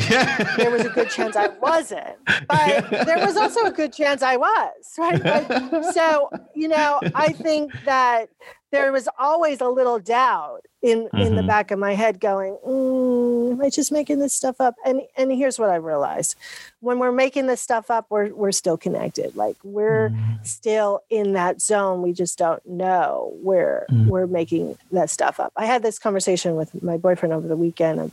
there 0.58 0.70
was 0.70 0.86
a 0.86 0.90
good 0.90 1.10
chance 1.10 1.36
I 1.38 1.48
wasn't, 1.48 2.18
but 2.48 2.90
there 3.06 3.26
was 3.26 3.38
also 3.38 3.62
a 3.66 3.72
good 3.72 3.94
chance 3.94 4.22
I 4.22 4.36
was, 4.36 4.96
right? 4.98 5.24
Like, 5.24 5.84
so, 5.94 6.30
you 6.54 6.68
know, 6.68 7.00
I 7.16 7.30
think 7.30 7.72
that 7.86 8.30
there 8.72 8.92
was 8.92 9.08
always 9.20 9.62
a 9.62 9.70
little 9.70 10.00
doubt 10.00 10.66
in 10.82 11.04
mm-hmm. 11.04 11.18
in 11.18 11.36
the 11.36 11.42
mm-hmm. 11.42 11.48
back 11.48 11.70
of 11.72 11.78
my 11.78 11.94
head 11.94 12.20
going 12.20 12.58
mm, 12.68 13.52
am 13.52 13.62
i 13.62 13.70
just 13.70 13.92
making 13.92 14.18
this 14.18 14.34
stuff 14.34 14.60
up 14.60 14.76
and 14.84 15.02
and 15.16 15.32
here's 15.32 15.60
what 15.60 15.70
i 15.70 15.76
realized 15.76 16.36
when 16.80 16.98
we're 16.98 17.12
making 17.12 17.46
this 17.46 17.62
stuff 17.62 17.92
up 17.92 18.08
we're 18.10 18.34
we're 18.34 18.52
still 18.52 18.76
connected 18.76 19.36
like 19.36 19.56
we're 19.64 20.10
mm. 20.10 20.46
still 20.46 21.02
in 21.12 21.34
that 21.34 21.62
zone 21.62 22.02
we 22.02 22.12
just 22.12 22.38
don't 22.38 22.66
know 22.66 23.32
where 23.44 23.86
mm. 23.92 24.08
we're 24.08 24.28
making 24.28 24.76
that 24.92 25.10
stuff 25.10 25.40
up 25.40 25.54
i 25.56 25.68
had 25.68 25.84
this 25.84 26.00
conversation 26.00 26.56
with 26.56 26.82
my 26.82 26.98
boyfriend 26.98 27.32
over 27.32 27.48
the 27.48 27.56
weekend 27.56 28.00
and 28.00 28.12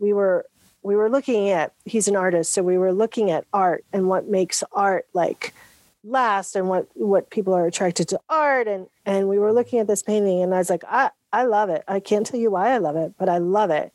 we 0.00 0.12
were 0.12 0.46
we 0.82 0.96
were 0.96 1.10
looking 1.10 1.50
at 1.50 1.72
he's 1.84 2.08
an 2.08 2.16
artist 2.16 2.52
so 2.52 2.62
we 2.62 2.78
were 2.78 2.92
looking 2.92 3.30
at 3.30 3.44
art 3.52 3.84
and 3.92 4.08
what 4.08 4.26
makes 4.26 4.64
art 4.72 5.06
like 5.12 5.54
last 6.02 6.56
and 6.56 6.68
what 6.68 6.88
what 6.94 7.30
people 7.30 7.54
are 7.54 7.66
attracted 7.66 8.08
to 8.08 8.18
art 8.28 8.66
and 8.66 8.86
and 9.04 9.28
we 9.28 9.38
were 9.38 9.52
looking 9.52 9.78
at 9.78 9.86
this 9.86 10.02
painting 10.02 10.42
and 10.42 10.54
I 10.54 10.58
was 10.58 10.70
like 10.70 10.84
I 10.88 11.10
I 11.32 11.44
love 11.44 11.70
it. 11.70 11.84
I 11.86 12.00
can't 12.00 12.26
tell 12.26 12.40
you 12.40 12.50
why 12.50 12.70
I 12.70 12.78
love 12.78 12.96
it, 12.96 13.14
but 13.18 13.28
I 13.28 13.38
love 13.38 13.70
it. 13.70 13.92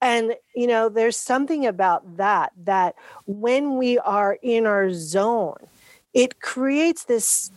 And 0.00 0.34
you 0.54 0.66
know, 0.66 0.88
there's 0.88 1.16
something 1.16 1.64
about 1.66 2.16
that 2.16 2.52
that 2.64 2.96
when 3.26 3.76
we 3.76 3.98
are 3.98 4.38
in 4.42 4.66
our 4.66 4.92
zone, 4.92 5.58
it 6.12 6.40
creates 6.40 7.04
this 7.04 7.50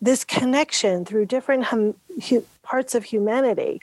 this 0.00 0.24
connection 0.24 1.04
through 1.04 1.26
different 1.26 1.64
hum, 1.64 1.94
hu, 2.28 2.42
parts 2.62 2.94
of 2.94 3.04
humanity 3.04 3.82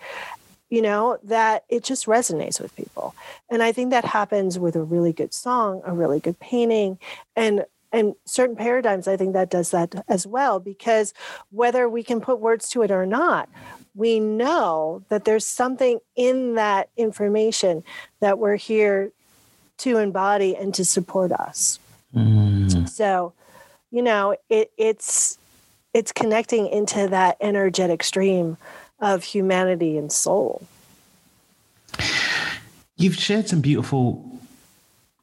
you 0.69 0.81
know 0.81 1.17
that 1.23 1.63
it 1.69 1.83
just 1.83 2.05
resonates 2.05 2.59
with 2.59 2.75
people 2.75 3.15
and 3.49 3.63
i 3.63 3.71
think 3.71 3.89
that 3.89 4.05
happens 4.05 4.59
with 4.59 4.75
a 4.75 4.83
really 4.83 5.13
good 5.13 5.33
song 5.33 5.81
a 5.85 5.93
really 5.93 6.19
good 6.19 6.39
painting 6.39 6.97
and 7.35 7.65
and 7.91 8.15
certain 8.25 8.55
paradigms 8.55 9.07
i 9.07 9.15
think 9.15 9.33
that 9.33 9.49
does 9.49 9.71
that 9.71 10.03
as 10.07 10.27
well 10.27 10.59
because 10.59 11.13
whether 11.51 11.87
we 11.87 12.03
can 12.03 12.19
put 12.19 12.39
words 12.39 12.69
to 12.69 12.81
it 12.81 12.91
or 12.91 13.05
not 13.05 13.49
we 13.95 14.19
know 14.19 15.01
that 15.09 15.25
there's 15.25 15.45
something 15.45 15.99
in 16.15 16.53
that 16.55 16.89
information 16.97 17.83
that 18.19 18.37
we're 18.37 18.55
here 18.55 19.11
to 19.77 19.97
embody 19.97 20.55
and 20.55 20.73
to 20.73 20.83
support 20.83 21.31
us 21.31 21.79
mm. 22.13 22.89
so 22.89 23.33
you 23.91 24.01
know 24.01 24.35
it, 24.49 24.71
it's 24.77 25.37
it's 25.93 26.11
connecting 26.11 26.67
into 26.67 27.07
that 27.07 27.37
energetic 27.41 28.03
stream 28.03 28.57
of 28.99 29.23
humanity 29.23 29.97
and 29.97 30.11
soul. 30.11 30.63
You've 32.97 33.15
shared 33.15 33.47
some 33.47 33.61
beautiful 33.61 34.27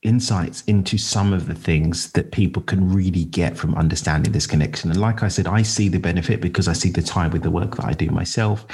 insights 0.03 0.63
into 0.67 0.99
some 0.99 1.33
of 1.33 1.47
the 1.47 1.55
things 1.55 2.13
that 2.13 2.31
people 2.31 2.63
can 2.63 2.93
really 2.93 3.25
get 3.25 3.57
from 3.57 3.75
understanding 3.75 4.33
this 4.33 4.47
connection. 4.47 4.91
And 4.91 5.01
like 5.01 5.23
I 5.23 5.29
said, 5.29 5.47
I 5.47 5.63
see 5.63 5.89
the 5.89 5.99
benefit 5.99 6.43
because 6.43 6.69
I 6.69 6.75
see 6.75 6.91
the 6.91 7.03
time 7.03 7.31
with 7.31 7.43
the 7.43 7.51
work 7.51 7.77
that 7.77 7.87
I 7.87 7.93
do 7.93 8.11
myself 8.11 8.67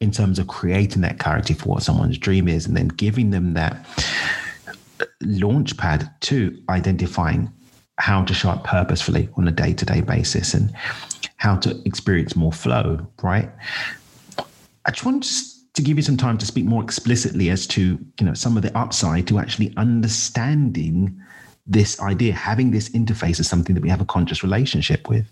in 0.00 0.12
terms 0.12 0.38
of 0.38 0.46
creating 0.46 1.02
that 1.02 1.18
clarity 1.18 1.52
for 1.52 1.68
what 1.68 1.82
someone's 1.82 2.16
dream 2.16 2.46
is 2.46 2.64
and 2.64 2.76
then 2.76 2.88
giving 2.88 3.30
them 3.30 3.54
that 3.54 3.84
launch 5.20 5.76
pad 5.76 6.08
to 6.20 6.56
identifying 6.68 7.50
how 7.96 8.24
to 8.24 8.32
show 8.32 8.50
up 8.50 8.62
purposefully 8.62 9.28
on 9.36 9.48
a 9.48 9.52
day 9.52 9.72
to 9.72 9.84
day 9.84 10.00
basis 10.00 10.54
and 10.54 10.72
how 11.36 11.56
to 11.56 11.80
experience 11.84 12.36
more 12.36 12.52
flow, 12.52 13.04
right? 13.22 13.50
I 14.88 14.90
just 14.90 15.04
want 15.04 15.30
to 15.74 15.82
give 15.82 15.98
you 15.98 16.02
some 16.02 16.16
time 16.16 16.38
to 16.38 16.46
speak 16.46 16.64
more 16.64 16.82
explicitly 16.82 17.50
as 17.50 17.66
to 17.68 17.98
you 18.18 18.26
know 18.26 18.32
some 18.32 18.56
of 18.56 18.62
the 18.62 18.76
upside 18.76 19.28
to 19.28 19.38
actually 19.38 19.74
understanding 19.76 21.20
this 21.66 22.00
idea, 22.00 22.32
having 22.32 22.70
this 22.70 22.88
interface 22.88 23.38
as 23.38 23.46
something 23.46 23.74
that 23.74 23.82
we 23.82 23.90
have 23.90 24.00
a 24.00 24.06
conscious 24.06 24.42
relationship 24.42 25.06
with. 25.10 25.26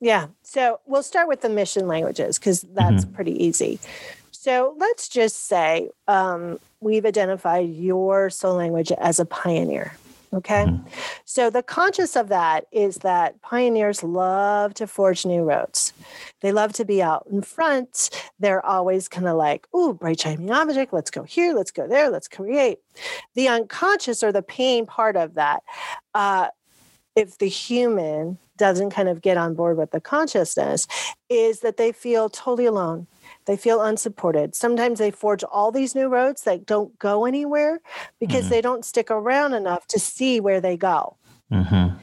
Yeah. 0.00 0.26
So 0.42 0.80
we'll 0.86 1.04
start 1.04 1.28
with 1.28 1.42
the 1.42 1.48
mission 1.48 1.86
languages 1.86 2.36
because 2.36 2.62
that's 2.62 3.04
mm-hmm. 3.04 3.14
pretty 3.14 3.42
easy. 3.44 3.78
So 4.32 4.74
let's 4.76 5.08
just 5.08 5.46
say 5.46 5.88
um, 6.08 6.58
we've 6.80 7.06
identified 7.06 7.70
your 7.70 8.28
soul 8.28 8.56
language 8.56 8.90
as 8.98 9.20
a 9.20 9.24
pioneer. 9.24 9.94
Okay. 10.34 10.64
Mm-hmm. 10.64 10.88
So 11.24 11.48
the 11.48 11.62
conscious 11.62 12.16
of 12.16 12.28
that 12.28 12.66
is 12.72 12.96
that 12.98 13.40
pioneers 13.40 14.02
love 14.02 14.74
to 14.74 14.86
forge 14.86 15.24
new 15.24 15.42
roads. 15.42 15.92
They 16.40 16.50
love 16.50 16.72
to 16.74 16.84
be 16.84 17.02
out 17.02 17.26
in 17.30 17.42
front. 17.42 18.10
They're 18.40 18.64
always 18.64 19.06
kind 19.08 19.28
of 19.28 19.36
like, 19.36 19.66
ooh, 19.74 19.94
bright 19.94 20.20
shining 20.20 20.50
object. 20.50 20.92
Let's 20.92 21.10
go 21.10 21.22
here. 21.22 21.54
Let's 21.54 21.70
go 21.70 21.86
there. 21.86 22.10
Let's 22.10 22.28
create. 22.28 22.78
The 23.34 23.48
unconscious 23.48 24.22
or 24.22 24.32
the 24.32 24.42
pain 24.42 24.86
part 24.86 25.16
of 25.16 25.34
that, 25.34 25.62
uh, 26.14 26.48
if 27.14 27.38
the 27.38 27.48
human 27.48 28.38
doesn't 28.56 28.90
kind 28.90 29.08
of 29.08 29.22
get 29.22 29.36
on 29.36 29.54
board 29.54 29.76
with 29.76 29.92
the 29.92 30.00
consciousness, 30.00 30.86
is 31.28 31.60
that 31.60 31.76
they 31.76 31.92
feel 31.92 32.28
totally 32.28 32.66
alone 32.66 33.06
they 33.46 33.56
feel 33.56 33.82
unsupported. 33.82 34.54
Sometimes 34.54 34.98
they 34.98 35.10
forge 35.10 35.44
all 35.44 35.70
these 35.70 35.94
new 35.94 36.08
roads 36.08 36.42
that 36.42 36.66
don't 36.66 36.98
go 36.98 37.24
anywhere 37.24 37.80
because 38.18 38.42
mm-hmm. 38.42 38.50
they 38.50 38.60
don't 38.60 38.84
stick 38.84 39.10
around 39.10 39.54
enough 39.54 39.86
to 39.88 39.98
see 39.98 40.40
where 40.40 40.60
they 40.60 40.76
go. 40.76 41.16
Mm-hmm. 41.52 41.96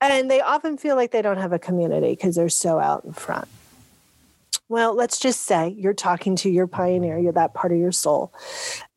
And 0.00 0.30
they 0.30 0.40
often 0.40 0.78
feel 0.78 0.94
like 0.96 1.10
they 1.10 1.22
don't 1.22 1.38
have 1.38 1.52
a 1.52 1.58
community 1.58 2.10
because 2.10 2.36
they're 2.36 2.48
so 2.48 2.78
out 2.78 3.04
in 3.04 3.12
front. 3.12 3.48
Well, 4.68 4.94
let's 4.94 5.18
just 5.18 5.44
say 5.44 5.74
you're 5.78 5.94
talking 5.94 6.36
to 6.36 6.50
your 6.50 6.66
pioneer, 6.66 7.18
you're 7.18 7.32
that 7.32 7.54
part 7.54 7.72
of 7.72 7.78
your 7.78 7.92
soul, 7.92 8.32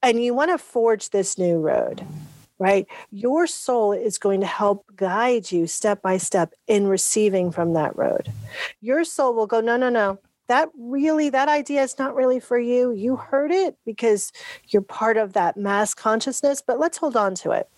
and 0.03 0.21
you 0.21 0.33
want 0.33 0.51
to 0.51 0.57
forge 0.57 1.09
this 1.09 1.37
new 1.37 1.59
road, 1.59 2.05
right? 2.59 2.85
Your 3.09 3.47
soul 3.47 3.93
is 3.93 4.17
going 4.17 4.41
to 4.41 4.45
help 4.45 4.85
guide 4.97 5.49
you 5.49 5.67
step 5.67 6.01
by 6.01 6.17
step 6.17 6.53
in 6.67 6.87
receiving 6.87 7.51
from 7.51 7.73
that 7.73 7.95
road. 7.95 8.31
Your 8.81 9.05
soul 9.05 9.33
will 9.33 9.47
go, 9.47 9.61
no, 9.61 9.77
no, 9.77 9.87
no, 9.87 10.19
that 10.51 10.69
really 10.77 11.29
that 11.29 11.47
idea 11.47 11.81
is 11.81 11.97
not 11.97 12.13
really 12.13 12.41
for 12.41 12.59
you. 12.59 12.91
You 12.91 13.15
heard 13.15 13.51
it 13.51 13.77
because 13.85 14.33
you're 14.67 14.81
part 14.81 15.15
of 15.15 15.31
that 15.31 15.55
mass 15.55 15.93
consciousness 15.93 16.61
but 16.65 16.77
let's 16.77 16.97
hold 16.97 17.15
on 17.15 17.35
to 17.35 17.51
it. 17.51 17.69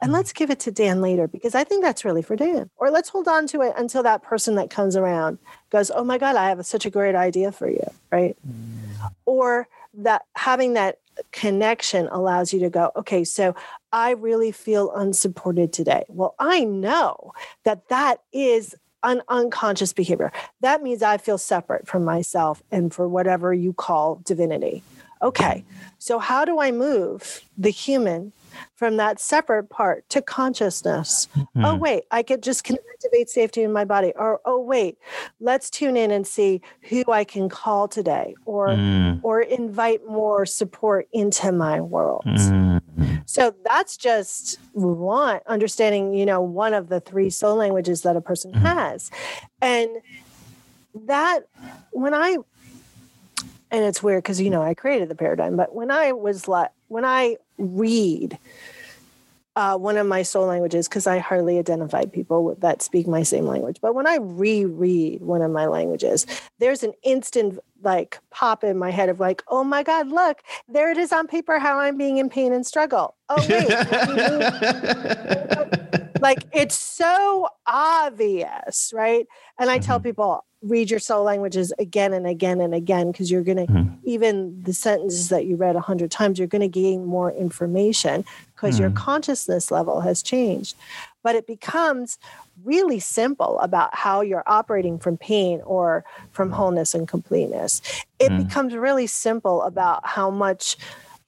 And 0.00 0.10
mm. 0.10 0.14
let's 0.14 0.32
give 0.32 0.50
it 0.50 0.58
to 0.60 0.72
dan 0.72 1.00
later 1.00 1.28
because 1.28 1.54
i 1.54 1.62
think 1.62 1.84
that's 1.84 2.04
really 2.04 2.22
for 2.22 2.34
dan. 2.34 2.68
Or 2.76 2.90
let's 2.90 3.08
hold 3.08 3.28
on 3.28 3.46
to 3.48 3.62
it 3.62 3.74
until 3.76 4.02
that 4.02 4.24
person 4.24 4.56
that 4.56 4.68
comes 4.68 4.96
around 4.96 5.38
goes 5.70 5.92
oh 5.94 6.02
my 6.02 6.18
god 6.18 6.34
i 6.34 6.48
have 6.48 6.66
such 6.66 6.84
a 6.84 6.90
great 6.90 7.14
idea 7.14 7.52
for 7.52 7.70
you 7.70 7.86
right? 8.10 8.36
Mm. 8.46 9.12
or 9.24 9.68
that 9.94 10.22
having 10.34 10.72
that 10.72 10.98
connection 11.30 12.08
allows 12.10 12.52
you 12.52 12.58
to 12.60 12.70
go 12.70 12.90
okay 12.96 13.22
so 13.22 13.54
i 13.92 14.10
really 14.10 14.50
feel 14.50 14.90
unsupported 14.92 15.72
today. 15.72 16.04
Well 16.08 16.34
i 16.40 16.64
know 16.64 17.32
that 17.62 17.88
that 17.90 18.22
is 18.32 18.74
an 19.02 19.22
unconscious 19.28 19.92
behavior. 19.92 20.32
That 20.60 20.82
means 20.82 21.02
I 21.02 21.18
feel 21.18 21.38
separate 21.38 21.86
from 21.86 22.04
myself 22.04 22.62
and 22.70 22.92
for 22.92 23.08
whatever 23.08 23.52
you 23.52 23.72
call 23.72 24.20
divinity. 24.24 24.82
Okay, 25.22 25.64
so 25.98 26.18
how 26.18 26.44
do 26.44 26.58
I 26.58 26.72
move 26.72 27.42
the 27.56 27.70
human 27.70 28.32
from 28.74 28.96
that 28.96 29.20
separate 29.20 29.70
part 29.70 30.08
to 30.08 30.20
consciousness? 30.20 31.28
Mm-hmm. 31.36 31.64
Oh, 31.64 31.76
wait, 31.76 32.04
I 32.10 32.24
could 32.24 32.42
just 32.42 32.68
activate 32.68 33.30
safety 33.30 33.62
in 33.62 33.72
my 33.72 33.84
body. 33.84 34.12
Or, 34.16 34.40
oh, 34.44 34.60
wait, 34.60 34.98
let's 35.38 35.70
tune 35.70 35.96
in 35.96 36.10
and 36.10 36.26
see 36.26 36.60
who 36.82 37.04
I 37.08 37.22
can 37.22 37.48
call 37.48 37.86
today 37.86 38.34
or, 38.46 38.68
mm. 38.68 39.20
or 39.22 39.42
invite 39.42 40.04
more 40.06 40.44
support 40.44 41.06
into 41.12 41.52
my 41.52 41.80
world. 41.80 42.24
Mm. 42.26 43.11
So 43.26 43.54
that's 43.64 43.96
just 43.96 44.58
one 44.72 45.40
understanding, 45.46 46.14
you 46.14 46.26
know, 46.26 46.40
one 46.40 46.74
of 46.74 46.88
the 46.88 47.00
three 47.00 47.30
soul 47.30 47.56
languages 47.56 48.02
that 48.02 48.16
a 48.16 48.20
person 48.20 48.52
mm-hmm. 48.52 48.64
has. 48.64 49.10
And 49.60 49.90
that 51.06 51.46
when 51.92 52.14
I 52.14 52.36
and 53.70 53.84
it's 53.84 54.02
weird 54.02 54.22
because 54.22 54.40
you 54.40 54.50
know 54.50 54.62
I 54.62 54.74
created 54.74 55.08
the 55.08 55.14
paradigm, 55.14 55.56
but 55.56 55.74
when 55.74 55.90
I 55.90 56.12
was 56.12 56.46
like 56.46 56.70
when 56.88 57.04
I 57.04 57.36
read 57.58 58.38
uh, 59.54 59.76
one 59.76 59.96
of 59.96 60.06
my 60.06 60.22
soul 60.22 60.46
languages 60.46 60.88
because 60.88 61.06
I 61.06 61.18
hardly 61.18 61.58
identify 61.58 62.06
people 62.06 62.56
that 62.60 62.80
speak 62.80 63.06
my 63.06 63.22
same 63.22 63.46
language. 63.46 63.78
But 63.82 63.94
when 63.94 64.06
I 64.06 64.16
reread 64.16 65.22
one 65.22 65.42
of 65.42 65.50
my 65.50 65.66
languages, 65.66 66.26
there's 66.58 66.82
an 66.82 66.94
instant 67.02 67.58
like 67.82 68.18
pop 68.30 68.64
in 68.64 68.78
my 68.78 68.90
head 68.90 69.08
of 69.08 69.20
like, 69.20 69.42
oh 69.48 69.64
my 69.64 69.82
God, 69.82 70.08
look, 70.08 70.42
there 70.68 70.90
it 70.90 70.96
is 70.96 71.12
on 71.12 71.26
paper 71.26 71.58
how 71.58 71.78
I'm 71.78 71.98
being 71.98 72.18
in 72.18 72.30
pain 72.30 72.52
and 72.52 72.66
struggle. 72.66 73.16
Oh, 73.28 73.44
wait. 73.48 73.68
like 76.20 76.44
it's 76.52 76.78
so 76.78 77.48
obvious, 77.66 78.92
right? 78.94 79.26
And 79.58 79.68
I 79.68 79.78
tell 79.78 79.98
mm-hmm. 79.98 80.08
people, 80.08 80.44
read 80.62 80.90
your 80.90 81.00
soul 81.00 81.24
languages 81.24 81.72
again 81.78 82.12
and 82.12 82.26
again 82.26 82.60
and 82.60 82.74
again 82.74 83.10
because 83.10 83.30
you're 83.30 83.42
going 83.42 83.66
to 83.66 83.72
mm-hmm. 83.72 83.94
even 84.04 84.62
the 84.62 84.72
sentences 84.72 85.28
that 85.28 85.44
you 85.44 85.56
read 85.56 85.74
a 85.74 85.80
hundred 85.80 86.10
times 86.10 86.38
you're 86.38 86.48
going 86.48 86.62
to 86.62 86.68
gain 86.68 87.04
more 87.04 87.32
information 87.32 88.24
because 88.54 88.76
mm-hmm. 88.76 88.82
your 88.82 88.90
consciousness 88.92 89.70
level 89.70 90.00
has 90.00 90.22
changed 90.22 90.76
but 91.24 91.34
it 91.34 91.46
becomes 91.46 92.18
really 92.64 93.00
simple 93.00 93.58
about 93.60 93.92
how 93.94 94.20
you're 94.20 94.44
operating 94.46 94.98
from 94.98 95.16
pain 95.16 95.60
or 95.64 96.04
from 96.30 96.50
wholeness 96.50 96.94
and 96.94 97.08
completeness 97.08 97.82
it 98.20 98.30
mm-hmm. 98.30 98.44
becomes 98.44 98.74
really 98.74 99.06
simple 99.06 99.62
about 99.62 100.06
how 100.06 100.30
much 100.30 100.76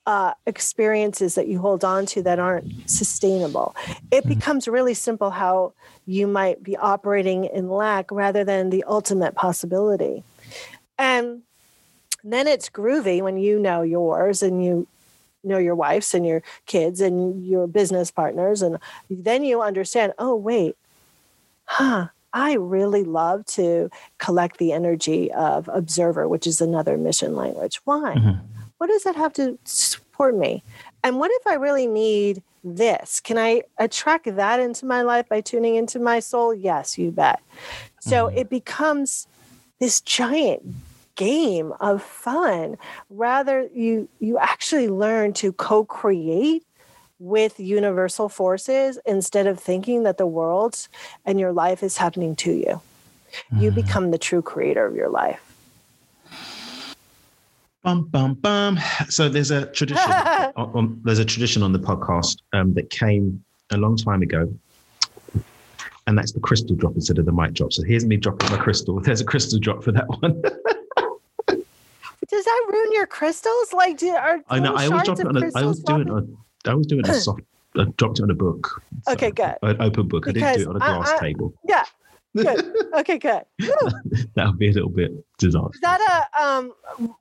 uh, 0.07 0.35
experiences 0.47 1.35
that 1.35 1.49
you 1.49 1.59
hold 1.59 1.85
on 1.85 2.07
to 2.07 2.23
that 2.23 2.39
aren't 2.39 2.89
sustainable. 2.89 3.75
It 4.11 4.25
mm-hmm. 4.25 4.29
becomes 4.29 4.69
really 4.69 4.95
simple 4.95 5.31
how 5.31 5.73
you 6.07 6.27
might 6.27 6.63
be 6.63 6.77
operating 6.77 7.47
in 7.47 7.71
lack 7.71 8.11
rather 8.11 8.45
than 8.45 8.71
the 8.71 8.85
ultimate 8.85 9.35
possibility. 9.35 10.23
And 10.99 11.43
then 12.23 12.47
it's 12.47 12.69
groovy 12.69 13.23
when 13.23 13.39
you 13.39 13.59
know 13.59 13.83
yours 13.83 14.43
and 14.43 14.65
you 14.65 14.87
know 15.43 15.59
your 15.59 15.75
wife's 15.75 16.15
and 16.15 16.27
your 16.27 16.43
kids 16.67 17.01
and 17.01 17.47
your 17.47 17.67
business 17.67 18.11
partners. 18.11 18.63
And 18.63 18.79
then 19.09 19.45
you 19.45 19.63
understand, 19.63 20.13
oh, 20.19 20.35
wait, 20.35 20.77
huh, 21.65 22.09
I 22.33 22.55
really 22.55 23.05
love 23.05 23.47
to 23.47 23.91
collect 24.19 24.59
the 24.59 24.73
energy 24.73 25.33
of 25.33 25.69
observer, 25.73 26.29
which 26.29 26.47
is 26.47 26.61
another 26.61 26.97
mission 26.99 27.37
language. 27.37 27.81
Why? 27.85 28.15
Mm-hmm. 28.17 28.54
What 28.85 28.91
does 28.91 29.05
that 29.05 29.17
have 29.17 29.33
to 29.35 29.59
support 29.65 30.37
me? 30.37 30.63
And 31.03 31.19
what 31.19 31.31
if 31.33 31.47
I 31.47 31.55
really 31.55 31.87
need 31.87 32.43
this? 32.63 33.19
Can 33.19 33.39
I 33.39 33.63
attract 33.79 34.27
that 34.37 34.61
into 34.61 34.85
my 34.85 35.01
life 35.01 35.27
by 35.27 35.41
tuning 35.41 35.77
into 35.77 35.99
my 35.99 36.21
soul? 36.21 36.53
Yes, 36.53 36.99
you 36.99 37.11
bet. 37.11 37.41
So 37.99 38.27
Mm-hmm. 38.27 38.37
it 38.37 38.51
becomes 38.51 39.27
this 39.81 40.03
giant 40.03 40.63
game 41.17 41.73
of 41.81 42.03
fun 42.03 42.77
rather 43.09 43.67
you 43.73 44.07
you 44.21 44.37
actually 44.37 44.89
learn 44.91 45.33
to 45.33 45.51
co-create 45.55 46.63
with 47.19 47.59
universal 47.59 48.29
forces 48.29 48.99
instead 49.07 49.47
of 49.47 49.59
thinking 49.59 50.03
that 50.03 50.19
the 50.19 50.27
world 50.27 50.89
and 51.25 51.41
your 51.41 51.53
life 51.53 51.83
is 51.83 51.97
happening 51.97 52.37
to 52.37 52.53
you 52.53 52.83
you 53.55 53.71
Mm-hmm. 53.71 53.71
become 53.71 54.11
the 54.11 54.19
true 54.19 54.43
creator 54.43 54.85
of 54.85 54.95
your 54.95 55.09
life 55.09 55.54
Bum 57.85 58.05
bum 58.05 58.33
bum. 58.35 58.79
So 59.11 59.29
there's 59.29 59.51
a 59.51 59.67
tradition. 59.67 60.11
on, 60.57 60.99
there's 61.05 61.19
a 61.19 61.25
tradition 61.25 61.63
on 61.63 61.73
the 61.75 61.79
podcast 61.79 62.39
um, 62.55 62.73
that 62.75 62.89
came 62.89 63.45
a 63.73 63.77
long 63.77 63.95
time 63.95 64.23
ago, 64.23 64.51
and 66.07 66.17
that's 66.17 66.33
the 66.33 66.41
crystal 66.41 66.75
drop 66.75 66.95
instead 66.95 67.19
of 67.19 67.27
the 67.27 67.33
mic 67.33 67.53
drop. 67.53 67.75
So 67.75 67.83
here's 67.83 68.07
me 68.07 68.17
dropping 68.17 68.51
my 68.51 68.57
crystal. 68.57 68.99
There's 69.05 69.21
a 69.21 69.25
crystal 69.25 69.59
drop 69.59 69.85
for 69.85 69.93
that 69.93 70.09
one. 70.09 70.41
does 71.47 72.45
that 72.45 72.67
ruin 72.73 72.93
your 72.93 73.07
crystals 73.07 73.75
like 73.75 73.99
do 73.99 74.09
are 74.09 74.41
I 74.49 74.61
know. 74.61 74.75
I 74.75 74.87
always 74.87 75.03
drop 75.03 75.21
it 75.21 75.27
on. 75.27 75.37
A, 75.37 75.51
I 75.55 75.65
was 75.65 75.81
doing. 75.81 76.37
I 76.65 76.75
was 76.75 76.87
doing 76.87 77.07
a 77.07 77.13
soft. 77.13 77.43
I 77.77 77.85
dropped 77.99 78.19
it 78.19 78.23
on 78.23 78.31
a 78.31 78.35
book. 78.35 78.83
So, 79.03 79.13
Okay, 79.13 79.31
good. 79.31 79.57
An 79.61 79.77
open 79.83 80.09
book. 80.09 80.27
I 80.27 80.33
didn't 80.33 80.55
do 80.57 80.63
it 80.63 80.69
on 80.69 80.77
a 80.77 80.79
glass 80.79 81.11
I- 81.11 81.19
table. 81.19 81.53
yeah 81.69 81.85
good 82.37 82.75
okay 82.95 83.19
good 83.19 83.43
that 84.35 84.47
would 84.47 84.59
be 84.59 84.69
a 84.69 84.73
little 84.73 84.89
bit 84.91 85.11
disastrous. 85.39 85.75
is 85.75 85.81
that 85.81 86.01
a 86.37 86.43
um 86.43 86.73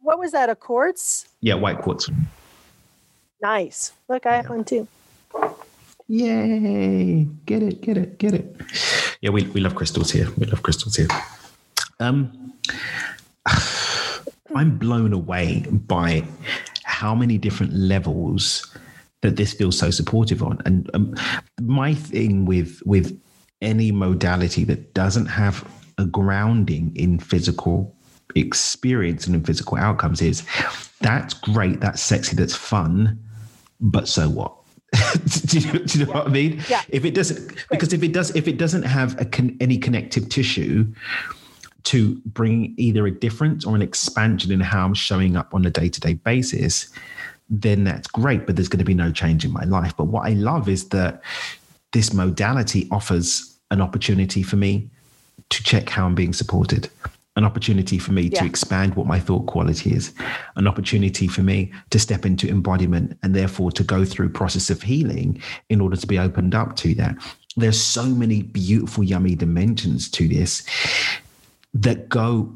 what 0.01 0.19
was 0.19 0.31
that 0.31 0.49
a 0.49 0.55
quartz 0.55 1.27
yeah, 1.41 1.53
white 1.55 1.81
quartz. 1.81 2.09
nice 3.41 3.91
look 4.09 4.25
i 4.25 4.35
have 4.35 4.45
Yeah. 4.45 4.49
one 4.51 4.63
too 4.65 4.87
Yay! 6.09 7.23
Get 7.45 7.63
it, 7.63 7.81
get 7.81 7.97
it, 7.97 8.17
get 8.17 8.33
it. 8.33 8.55
Yeah, 9.21 9.29
we, 9.31 9.43
we 9.47 9.61
love 9.61 9.73
crystals 9.73 10.11
here. 10.11 10.27
We 10.37 10.45
love 10.45 10.61
crystals 10.61 10.97
here. 10.97 11.07
Um, 12.01 12.53
I'm 14.55 14.77
blown 14.77 15.13
away 15.13 15.65
by 15.69 16.25
how 16.83 17.15
many 17.15 17.37
different 17.37 17.73
levels 17.73 18.75
that 19.21 19.37
this 19.37 19.53
feels 19.53 19.77
so 19.79 19.89
supportive 19.91 20.43
on. 20.43 20.61
And 20.65 20.89
um, 20.93 21.15
my 21.61 21.93
thing 21.95 22.45
with 22.45 22.81
with 22.85 23.19
any 23.63 23.91
modality 23.91 24.63
that 24.65 24.93
doesn't 24.93 25.27
have 25.27 25.67
a 25.97 26.05
grounding 26.05 26.95
in 26.95 27.19
physical 27.19 27.95
experience 28.35 29.25
and 29.25 29.35
in 29.35 29.43
physical 29.43 29.77
outcomes 29.77 30.21
is 30.21 30.43
that's 31.01 31.33
great, 31.33 31.79
that's 31.79 32.01
sexy, 32.01 32.35
that's 32.35 32.55
fun, 32.55 33.19
but 33.79 34.07
so 34.07 34.29
what? 34.29 34.53
do, 35.45 35.59
you, 35.59 35.79
do 35.79 35.99
you 35.99 36.05
know 36.05 36.11
what 36.11 36.27
I 36.27 36.29
mean? 36.29 36.61
Yeah. 36.69 36.81
If 36.89 37.03
it 37.03 37.15
doesn't, 37.15 37.65
because 37.69 37.93
if 37.93 38.03
it 38.03 38.13
does, 38.13 38.35
if 38.35 38.47
it 38.47 38.57
doesn't 38.57 38.83
have 38.83 39.19
a 39.19 39.25
con, 39.25 39.57
any 39.59 39.77
connective 39.77 40.29
tissue 40.29 40.85
to 41.85 42.21
bring 42.25 42.73
either 42.77 43.05
a 43.07 43.11
difference 43.11 43.65
or 43.65 43.75
an 43.75 43.81
expansion 43.81 44.51
in 44.51 44.59
how 44.59 44.85
I'm 44.85 44.93
showing 44.93 45.35
up 45.35 45.53
on 45.53 45.65
a 45.65 45.69
day 45.69 45.89
to 45.89 45.99
day 45.99 46.13
basis, 46.13 46.89
then 47.49 47.83
that's 47.83 48.07
great. 48.07 48.45
But 48.45 48.55
there's 48.55 48.69
going 48.69 48.79
to 48.79 48.85
be 48.85 48.93
no 48.93 49.11
change 49.11 49.43
in 49.43 49.51
my 49.51 49.63
life. 49.63 49.97
But 49.97 50.05
what 50.05 50.27
I 50.27 50.33
love 50.33 50.69
is 50.69 50.89
that 50.89 51.21
this 51.91 52.13
modality 52.13 52.87
offers 52.91 53.52
an 53.73 53.81
opportunity 53.81 54.43
for 54.43 54.55
me 54.55 54.87
to 55.49 55.63
check 55.63 55.89
how 55.89 56.05
I'm 56.05 56.13
being 56.15 56.31
supported, 56.31 56.89
an 57.35 57.43
opportunity 57.43 57.97
for 57.97 58.11
me 58.13 58.23
Yeah. 58.31 58.41
to 58.41 58.45
expand 58.45 58.93
what 58.93 59.07
my 59.07 59.19
thought 59.19 59.47
quality 59.47 59.91
is, 59.93 60.13
an 60.55 60.67
opportunity 60.67 61.27
for 61.27 61.41
me 61.41 61.71
to 61.89 61.97
step 61.97 62.23
into 62.23 62.47
embodiment 62.47 63.17
and 63.23 63.35
therefore 63.35 63.71
to 63.71 63.83
go 63.83 64.05
through 64.05 64.29
process 64.29 64.69
of 64.69 64.83
healing 64.83 65.41
in 65.69 65.81
order 65.81 65.95
to 65.97 66.05
be 66.07 66.19
opened 66.19 66.53
up 66.53 66.75
to 66.77 66.93
that. 66.95 67.15
There's 67.57 67.81
so 67.81 68.05
many 68.05 68.43
beautiful, 68.43 69.03
yummy 69.03 69.33
dimensions 69.35 70.09
to 70.11 70.27
this 70.27 70.63
that 71.73 72.09
go 72.09 72.53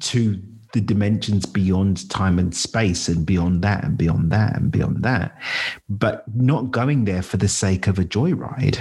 to 0.00 0.40
the 0.74 0.80
dimensions 0.80 1.44
beyond 1.44 2.08
time 2.08 2.38
and 2.38 2.54
space 2.54 3.08
and 3.08 3.26
beyond 3.26 3.62
that 3.62 3.82
and 3.84 3.98
beyond 3.98 4.30
that 4.30 4.56
and 4.56 4.70
beyond 4.70 5.02
that, 5.02 5.36
but 5.88 6.24
not 6.34 6.70
going 6.70 7.04
there 7.04 7.22
for 7.22 7.36
the 7.36 7.48
sake 7.48 7.88
of 7.88 7.98
a 7.98 8.04
joyride, 8.04 8.78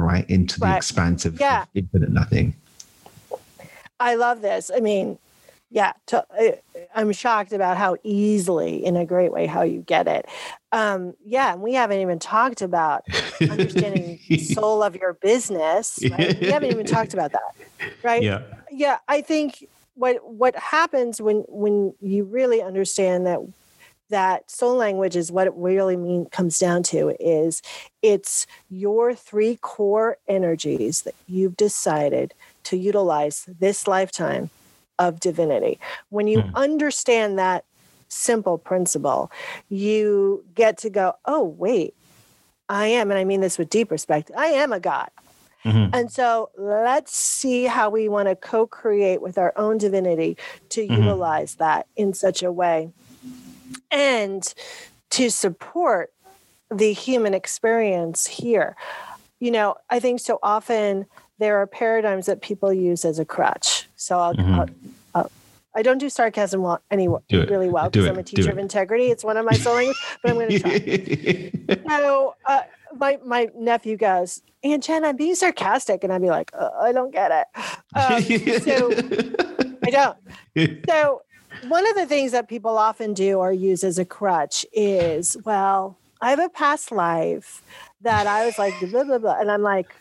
right? 0.00 0.28
Into 0.30 0.60
the 0.60 0.66
Right. 0.66 0.76
expanse 0.76 1.24
of, 1.24 1.38
Yeah. 1.40 1.64
infinite 1.74 2.10
nothing. 2.10 2.54
I 4.00 4.14
love 4.14 4.42
this. 4.42 4.70
I 4.74 4.80
mean, 4.80 5.18
yeah, 5.70 5.92
to, 6.06 6.24
I- 6.30 6.60
I'm 6.94 7.12
shocked 7.12 7.52
about 7.52 7.76
how 7.76 7.96
easily, 8.02 8.84
in 8.84 8.96
a 8.96 9.04
great 9.04 9.32
way, 9.32 9.46
how 9.46 9.62
you 9.62 9.80
get 9.82 10.06
it. 10.08 10.26
Um, 10.72 11.14
yeah, 11.24 11.52
and 11.52 11.60
we 11.62 11.74
haven't 11.74 12.00
even 12.00 12.18
talked 12.18 12.62
about 12.62 13.04
understanding 13.50 14.18
the 14.28 14.38
soul 14.38 14.82
of 14.82 14.96
your 14.96 15.14
business. 15.14 15.98
Right? 16.10 16.40
We 16.40 16.48
haven't 16.48 16.70
even 16.70 16.86
talked 16.86 17.12
about 17.12 17.32
that, 17.32 17.54
right? 18.02 18.22
Yeah. 18.22 18.42
yeah 18.70 18.98
i 19.08 19.20
think 19.20 19.66
what 19.94 20.16
what 20.24 20.54
happens 20.56 21.20
when 21.20 21.44
when 21.48 21.92
you 22.00 22.24
really 22.24 22.62
understand 22.62 23.26
that 23.26 23.40
that 24.08 24.50
soul 24.50 24.76
language 24.76 25.16
is 25.16 25.30
what 25.32 25.46
it 25.46 25.52
really 25.56 25.96
mean 25.96 26.26
comes 26.26 26.58
down 26.58 26.82
to 26.84 27.14
is 27.20 27.62
it's 28.02 28.46
your 28.68 29.14
three 29.14 29.56
core 29.56 30.18
energies 30.28 31.02
that 31.02 31.14
you've 31.26 31.56
decided 31.56 32.34
to 32.64 32.76
utilize 32.76 33.44
this 33.58 33.86
lifetime 33.86 34.50
of 34.98 35.20
divinity 35.20 35.78
when 36.10 36.26
you 36.26 36.42
Hmm. 36.42 36.50
understand 36.54 37.38
that 37.38 37.64
simple 38.08 38.58
principle 38.58 39.30
you 39.68 40.44
get 40.54 40.78
to 40.78 40.90
go 40.90 41.12
oh 41.26 41.44
wait 41.44 41.94
i 42.68 42.86
am 42.86 43.10
and 43.10 43.18
i 43.18 43.24
mean 43.24 43.40
this 43.40 43.58
with 43.58 43.70
deep 43.70 43.90
respect 43.90 44.30
i 44.36 44.46
am 44.46 44.72
a 44.72 44.80
god 44.80 45.10
Mhm. 45.64 45.90
and 45.92 46.10
so 46.12 46.50
let's 46.58 47.16
see 47.16 47.64
how 47.64 47.90
we 47.90 48.08
want 48.08 48.28
to 48.28 48.36
co 48.36 48.66
create 48.66 49.22
with 49.22 49.38
our 49.38 49.52
own 49.56 49.78
divinity 49.78 50.36
to 50.70 50.82
Mhm. 50.88 50.96
utilize 50.96 51.56
that 51.56 51.86
in 51.96 52.12
such 52.14 52.42
a 52.42 52.52
way 52.52 52.92
and 53.90 54.52
to 55.10 55.30
support 55.30 56.10
the 56.70 56.92
human 56.92 57.34
experience 57.34 58.26
here. 58.26 58.76
You 59.40 59.50
know, 59.50 59.76
I 59.88 60.00
think 60.00 60.20
so 60.20 60.38
often 60.42 61.06
there 61.38 61.58
are 61.58 61.66
paradigms 61.66 62.26
that 62.26 62.42
people 62.42 62.72
use 62.72 63.04
as 63.04 63.18
a 63.18 63.24
crutch. 63.24 63.88
So 63.96 64.18
I'll, 64.18 64.34
Mhm. 64.34 64.58
I'll, 64.58 64.66
I'll 65.14 65.32
I 65.76 65.82
don't 65.82 65.98
do 65.98 66.10
sarcasm 66.10 66.60
well, 66.62 66.82
Do 66.90 67.46
really 67.48 67.68
well 67.68 67.88
because. 67.90 68.08
I'm 68.08 68.18
a 68.18 68.22
teacher 68.22 68.50
of 68.50 68.58
integrity. 68.58 69.10
It's 69.10 69.22
one 69.22 69.36
of 69.36 69.44
my 69.46 69.56
soul 69.56 69.74
language, 69.76 69.96
but 70.22 70.30
I'm 70.30 70.36
going 70.36 70.50
to 70.50 70.58
try 70.58 71.78
so 71.88 72.34
uh, 72.46 72.60
my 72.96 73.18
my 73.24 73.48
nephew 73.54 73.96
goes, 73.96 74.42
Aunt 74.64 74.82
Jen, 74.82 75.04
I'm 75.04 75.16
being 75.16 75.36
sarcastic, 75.36 76.02
and 76.02 76.12
I'd 76.12 76.22
be 76.22 76.30
like, 76.30 76.50
uh, 76.58 76.70
I 76.80 76.90
don't 76.92 77.12
get 77.12 77.30
it. 77.30 77.46
Um, 77.94 78.22
so 78.60 78.92
I 79.84 79.90
don't. 79.90 80.16
So 80.88 81.22
one 81.66 81.88
of 81.88 81.96
the 81.96 82.06
things 82.06 82.32
that 82.32 82.48
people 82.48 82.78
often 82.78 83.14
do 83.14 83.38
or 83.38 83.52
use 83.52 83.82
as 83.84 83.98
a 83.98 84.04
crutch 84.04 84.64
is, 84.72 85.36
well, 85.44 85.96
I 86.20 86.30
have 86.30 86.38
a 86.38 86.48
past 86.48 86.92
life 86.92 87.62
that 88.02 88.26
I 88.26 88.46
was 88.46 88.58
like 88.58 88.74
blah 88.80 89.04
blah 89.04 89.18
blah, 89.18 89.40
and 89.40 89.50
I'm 89.50 89.62
like. 89.62 89.94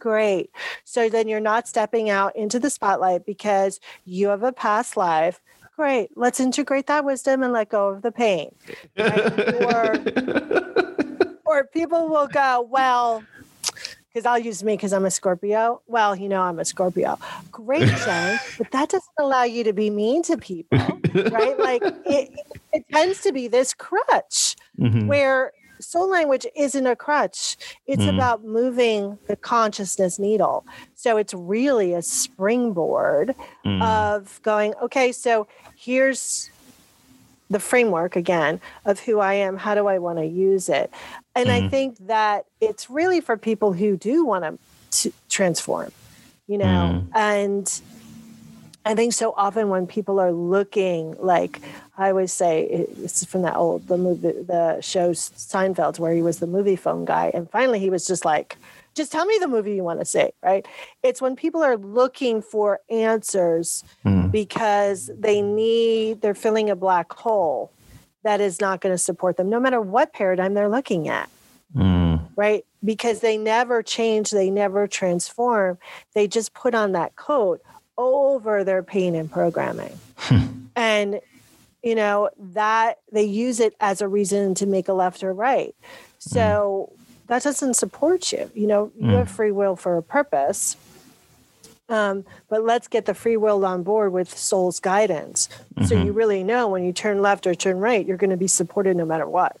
Great. 0.00 0.50
So 0.82 1.08
then 1.08 1.28
you're 1.28 1.38
not 1.38 1.68
stepping 1.68 2.10
out 2.10 2.34
into 2.34 2.58
the 2.58 2.68
spotlight 2.68 3.24
because 3.24 3.78
you 4.04 4.28
have 4.28 4.42
a 4.42 4.52
past 4.52 4.96
life. 4.96 5.40
Great. 5.76 6.10
Let's 6.16 6.40
integrate 6.40 6.88
that 6.88 7.04
wisdom 7.04 7.42
and 7.42 7.52
let 7.52 7.68
go 7.68 7.88
of 7.88 8.02
the 8.02 8.12
pain. 8.12 8.54
Right? 8.98 9.38
Or 9.62 9.94
or 11.44 11.64
people 11.64 12.08
will 12.08 12.26
go, 12.26 12.66
well, 12.68 13.22
because 14.12 14.26
I'll 14.26 14.38
use 14.38 14.62
me 14.62 14.74
because 14.74 14.92
I'm 14.92 15.04
a 15.04 15.10
Scorpio. 15.10 15.80
Well, 15.86 16.14
you 16.16 16.28
know, 16.28 16.42
I'm 16.42 16.58
a 16.58 16.64
Scorpio. 16.64 17.18
Great, 17.50 17.88
Jen, 18.04 18.38
but 18.58 18.70
that 18.72 18.90
doesn't 18.90 19.08
allow 19.18 19.44
you 19.44 19.64
to 19.64 19.72
be 19.72 19.90
mean 19.90 20.22
to 20.24 20.36
people, 20.36 20.78
right? 21.30 21.58
Like 21.58 21.82
it, 22.06 22.30
it 22.72 22.84
tends 22.92 23.20
to 23.22 23.32
be 23.32 23.48
this 23.48 23.74
crutch 23.74 24.56
Mhm. 24.78 25.06
where 25.06 25.52
soul 25.80 26.08
language 26.08 26.46
isn't 26.54 26.86
a 26.86 26.94
crutch. 26.94 27.56
It's 27.86 28.04
Mm. 28.04 28.14
about 28.14 28.44
moving 28.44 29.18
the 29.28 29.36
consciousness 29.36 30.18
needle. 30.18 30.64
So 30.94 31.16
it's 31.16 31.34
really 31.34 31.92
a 31.94 32.02
springboard 32.02 33.34
Mm. 33.66 33.82
of 33.82 34.40
going, 34.42 34.74
okay, 34.82 35.10
so 35.12 35.46
here's 35.74 36.50
the 37.50 37.58
framework 37.58 38.16
again 38.16 38.60
of 38.86 39.00
who 39.00 39.18
I 39.18 39.34
am. 39.34 39.56
How 39.58 39.74
do 39.74 39.86
I 39.86 39.98
want 39.98 40.18
to 40.18 40.24
use 40.24 40.68
it? 40.68 40.90
And 41.34 41.50
I 41.50 41.62
Mhm. 41.62 41.70
think 41.70 41.96
that 42.06 42.44
it's 42.60 42.90
really 42.90 43.20
for 43.20 43.36
people 43.36 43.72
who 43.72 43.96
do 43.96 44.24
want 44.24 44.60
to 44.90 45.12
transform, 45.28 45.90
you 46.46 46.58
know, 46.58 47.06
and 47.14 47.82
I 48.84 48.94
think 48.94 49.12
so 49.12 49.32
often 49.36 49.68
when 49.68 49.86
people 49.86 50.18
are 50.18 50.32
looking, 50.32 51.14
like 51.18 51.60
I 51.96 52.10
always 52.10 52.32
say, 52.32 52.64
it's 52.64 53.24
from 53.24 53.42
that 53.42 53.56
old 53.56 53.86
the 53.86 53.96
movie, 53.96 54.32
the 54.32 54.80
show 54.80 55.12
Seinfeld, 55.12 55.98
where 55.98 56.12
he 56.12 56.20
was 56.20 56.38
the 56.40 56.48
movie 56.48 56.76
phone 56.76 57.04
guy, 57.04 57.30
and 57.32 57.48
finally 57.50 57.78
he 57.78 57.90
was 57.90 58.06
just 58.06 58.24
like, 58.24 58.56
"Just 58.94 59.12
tell 59.12 59.24
me 59.24 59.38
the 59.40 59.46
movie 59.46 59.74
you 59.74 59.84
want 59.84 60.00
to 60.00 60.04
see." 60.04 60.30
Right? 60.42 60.66
It's 61.02 61.22
when 61.22 61.36
people 61.36 61.62
are 61.62 61.76
looking 61.76 62.42
for 62.42 62.80
answers 62.90 63.84
Mm. 64.04 64.32
because 64.32 65.10
they 65.16 65.40
need, 65.42 66.20
they're 66.20 66.34
filling 66.34 66.68
a 66.68 66.76
black 66.76 67.12
hole 67.12 67.70
that 68.22 68.40
is 68.40 68.60
not 68.60 68.80
going 68.80 68.94
to 68.94 68.98
support 68.98 69.36
them, 69.36 69.50
no 69.50 69.60
matter 69.60 69.80
what 69.80 70.12
paradigm 70.12 70.54
they're 70.54 70.68
looking 70.68 71.08
at. 71.08 71.28
Mm. 71.74 72.28
right? 72.36 72.66
Because 72.84 73.20
they 73.20 73.38
never 73.38 73.82
change, 73.82 74.30
they 74.30 74.50
never 74.50 74.86
transform. 74.86 75.78
They 76.14 76.28
just 76.28 76.52
put 76.52 76.74
on 76.74 76.92
that 76.92 77.16
coat 77.16 77.62
over 77.96 78.62
their 78.62 78.82
pain 78.82 79.14
and 79.14 79.30
programming. 79.30 79.98
and 80.76 81.20
you 81.82 81.94
know 81.94 82.30
that 82.38 82.98
they 83.10 83.24
use 83.24 83.58
it 83.58 83.74
as 83.80 84.00
a 84.00 84.08
reason 84.08 84.54
to 84.56 84.66
make 84.66 84.88
a 84.88 84.92
left 84.92 85.24
or 85.24 85.32
right. 85.32 85.74
So 86.18 86.92
mm. 86.92 87.26
that 87.28 87.42
doesn't 87.42 87.74
support 87.74 88.32
you. 88.32 88.50
You 88.54 88.66
know, 88.66 88.92
you 88.98 89.08
mm. 89.08 89.18
have 89.18 89.30
free 89.30 89.50
will 89.50 89.76
for 89.76 89.96
a 89.96 90.02
purpose. 90.02 90.76
Um, 91.88 92.24
but 92.48 92.64
let's 92.64 92.88
get 92.88 93.06
the 93.06 93.14
free 93.14 93.36
will 93.36 93.64
on 93.64 93.82
board 93.82 94.12
with 94.12 94.36
soul's 94.36 94.80
guidance. 94.80 95.48
Mm-hmm. 95.74 95.86
So 95.86 96.02
you 96.02 96.12
really 96.12 96.42
know 96.42 96.68
when 96.68 96.84
you 96.84 96.92
turn 96.92 97.20
left 97.20 97.46
or 97.46 97.54
turn 97.54 97.78
right, 97.78 98.06
you're 98.06 98.16
going 98.16 98.30
to 98.30 98.36
be 98.36 98.48
supported 98.48 98.96
no 98.96 99.04
matter 99.04 99.28
what. 99.28 99.56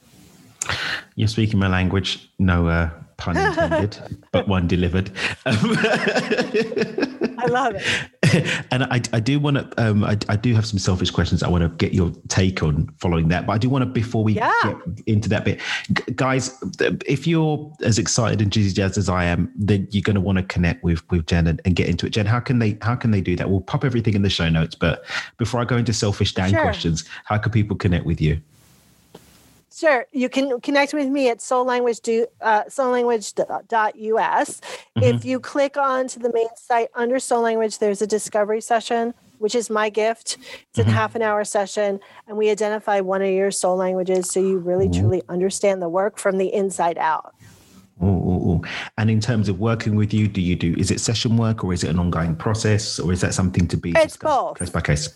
You're 1.16 1.28
speaking 1.28 1.58
my 1.58 1.68
language. 1.68 2.30
No 2.38 2.68
uh, 2.68 2.90
pun 3.16 3.36
intended, 3.36 3.98
but 4.32 4.48
one 4.48 4.66
delivered. 4.66 5.10
I 5.44 5.50
love 7.48 7.74
it. 7.76 7.82
And 8.70 8.84
I, 8.84 9.02
I 9.12 9.20
do 9.20 9.38
want 9.38 9.56
to, 9.56 9.82
um, 9.82 10.04
I, 10.04 10.16
I, 10.28 10.36
do 10.36 10.54
have 10.54 10.64
some 10.64 10.78
selfish 10.78 11.10
questions 11.10 11.42
I 11.42 11.48
want 11.48 11.62
to 11.62 11.68
get 11.68 11.92
your 11.92 12.10
take 12.28 12.62
on 12.62 12.88
following 12.98 13.28
that. 13.28 13.46
But 13.46 13.52
I 13.52 13.58
do 13.58 13.68
want 13.68 13.82
to, 13.82 13.86
before 13.86 14.24
we 14.24 14.34
yeah. 14.34 14.52
get 14.62 14.76
into 15.06 15.28
that 15.28 15.44
bit, 15.44 15.60
G- 15.92 16.12
guys, 16.14 16.56
if 17.06 17.26
you're 17.26 17.70
as 17.82 17.98
excited 17.98 18.40
and 18.40 18.50
jazz 18.50 18.96
as 18.96 19.08
I 19.08 19.24
am, 19.24 19.52
then 19.56 19.88
you're 19.90 20.02
going 20.02 20.14
to 20.14 20.20
want 20.20 20.38
to 20.38 20.44
connect 20.44 20.82
with 20.82 21.08
with 21.10 21.26
Jen 21.26 21.46
and, 21.46 21.60
and, 21.64 21.76
get 21.76 21.88
into 21.88 22.06
it. 22.06 22.10
Jen, 22.10 22.26
how 22.26 22.40
can 22.40 22.58
they 22.58 22.78
how 22.80 22.94
can 22.94 23.10
they 23.10 23.20
do 23.20 23.36
that? 23.36 23.50
We'll 23.50 23.60
pop 23.60 23.84
everything 23.84 24.14
in 24.14 24.22
the 24.22 24.30
show 24.30 24.48
notes. 24.48 24.74
But 24.74 25.04
before 25.38 25.60
I 25.60 25.64
go 25.64 25.76
into 25.76 25.92
selfish 25.92 26.34
Dan 26.34 26.50
sure. 26.50 26.62
questions, 26.62 27.04
how 27.24 27.38
can 27.38 27.52
people 27.52 27.76
connect 27.76 28.06
with 28.06 28.20
you? 28.20 28.40
Sure. 29.82 30.06
You 30.12 30.28
can 30.28 30.60
connect 30.60 30.94
with 30.94 31.08
me 31.08 31.28
at 31.28 31.38
soullanguage, 31.38 32.02
do, 32.02 32.28
uh, 32.40 32.62
soullanguage.us. 32.66 34.60
Mm-hmm. 34.60 35.02
If 35.02 35.24
you 35.24 35.40
click 35.40 35.76
on 35.76 36.06
to 36.06 36.20
the 36.20 36.32
main 36.32 36.46
site 36.56 36.90
under 36.94 37.18
Soul 37.18 37.42
Language, 37.42 37.78
there's 37.78 38.00
a 38.00 38.06
discovery 38.06 38.60
session, 38.60 39.12
which 39.38 39.56
is 39.56 39.70
my 39.70 39.90
gift. 39.90 40.38
It's 40.70 40.78
mm-hmm. 40.78 40.88
a 40.88 40.92
half 40.92 41.16
an 41.16 41.22
hour 41.22 41.42
session, 41.42 41.98
and 42.28 42.36
we 42.36 42.48
identify 42.48 43.00
one 43.00 43.22
of 43.22 43.30
your 43.30 43.50
soul 43.50 43.76
languages 43.76 44.30
so 44.30 44.38
you 44.38 44.58
really 44.58 44.86
mm-hmm. 44.86 45.00
truly 45.00 45.22
understand 45.28 45.82
the 45.82 45.88
work 45.88 46.16
from 46.16 46.38
the 46.38 46.54
inside 46.54 46.96
out. 46.96 47.34
Ooh, 48.00 48.06
ooh, 48.06 48.50
ooh. 48.52 48.62
And 48.98 49.10
in 49.10 49.18
terms 49.18 49.48
of 49.48 49.58
working 49.58 49.96
with 49.96 50.14
you, 50.14 50.28
do 50.28 50.40
you 50.40 50.54
do 50.54 50.76
is 50.78 50.92
it 50.92 51.00
session 51.00 51.36
work 51.36 51.64
or 51.64 51.72
is 51.72 51.82
it 51.82 51.90
an 51.90 51.98
ongoing 51.98 52.36
process 52.36 53.00
or 53.00 53.12
is 53.12 53.20
that 53.22 53.34
something 53.34 53.66
to 53.66 53.76
be 53.76 53.94
it's 53.96 54.16
both 54.16 54.60
case 54.60 54.70
by 54.70 54.80
case? 54.80 55.08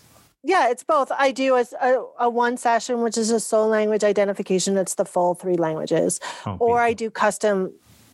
Yeah, 0.43 0.69
it's 0.69 0.83
both. 0.83 1.11
I 1.11 1.31
do 1.31 1.55
a, 1.55 1.65
a, 1.81 2.03
a, 2.19 2.29
one 2.29 2.57
session, 2.57 3.01
which 3.01 3.17
is 3.17 3.31
a 3.31 3.39
soul 3.39 3.67
language 3.67 4.03
identification. 4.03 4.75
That's 4.75 4.95
the 4.95 5.05
full 5.05 5.35
three 5.35 5.55
languages. 5.55 6.19
Oh, 6.45 6.57
or 6.59 6.79
I 6.79 6.93
do 6.93 7.09
custom 7.09 7.73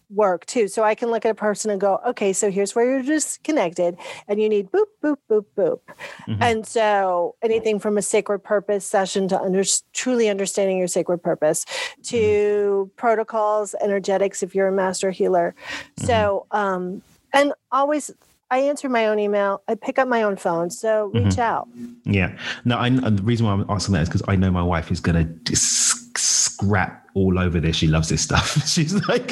work 0.10 0.46
too. 0.46 0.68
So 0.68 0.84
I 0.84 0.96
can 0.96 1.10
look 1.10 1.26
at 1.26 1.32
a 1.32 1.36
person 1.36 1.72
and 1.72 1.80
go, 1.80 2.00
okay, 2.08 2.34
so 2.34 2.52
here's 2.52 2.76
where 2.76 2.86
you're 2.86 3.04
disconnected 3.04 3.98
and 4.28 4.42
you 4.42 4.48
need 4.48 4.72
boop, 4.72 4.86
boop, 5.04 5.18
boop, 5.30 5.46
boop. 5.58 5.80
Mm-hmm. 6.28 6.42
And 6.42 6.68
so 6.68 7.36
anything 7.42 7.80
from 7.80 7.98
a 7.98 8.02
sacred 8.02 8.40
purpose 8.40 8.86
session 8.86 9.28
to 9.30 9.40
under, 9.40 9.64
truly 9.94 10.30
understanding 10.30 10.78
your 10.78 10.88
sacred 10.88 11.20
purpose 11.20 11.66
to 12.04 12.18
mm-hmm. 12.18 12.96
protocols, 12.96 13.76
energetics, 13.82 14.44
if 14.44 14.54
you're 14.54 14.68
a 14.68 14.72
master 14.72 15.12
healer. 15.12 15.56
Mm-hmm. 15.98 16.06
So, 16.06 16.46
um, 16.52 17.02
and 17.34 17.54
always 17.72 18.12
I 18.54 18.60
answer 18.60 18.88
my 18.88 19.08
own 19.08 19.18
email. 19.18 19.64
I 19.68 19.74
pick 19.74 19.98
up 19.98 20.08
my 20.08 20.22
own 20.22 20.36
phone. 20.36 20.70
So 20.70 21.08
reach 21.08 21.24
mm-hmm. 21.24 21.40
out. 21.40 21.68
Yeah. 22.06 22.38
No, 22.66 22.78
I, 22.78 22.92
the 22.92 23.24
reason 23.24 23.48
why 23.48 23.54
I'm 23.54 23.66
asking 23.68 23.94
that 23.94 24.04
is 24.04 24.10
because 24.10 24.22
I 24.28 24.36
know 24.36 24.52
my 24.52 24.62
wife 24.62 24.92
is 24.92 25.00
going 25.00 25.40
to 25.44 25.56
scrap 25.56 27.08
all 27.16 27.40
over 27.40 27.60
this. 27.60 27.76
She 27.76 27.88
loves 27.88 28.10
this 28.10 28.22
stuff. 28.22 28.68
She's 28.68 28.94
like, 29.08 29.32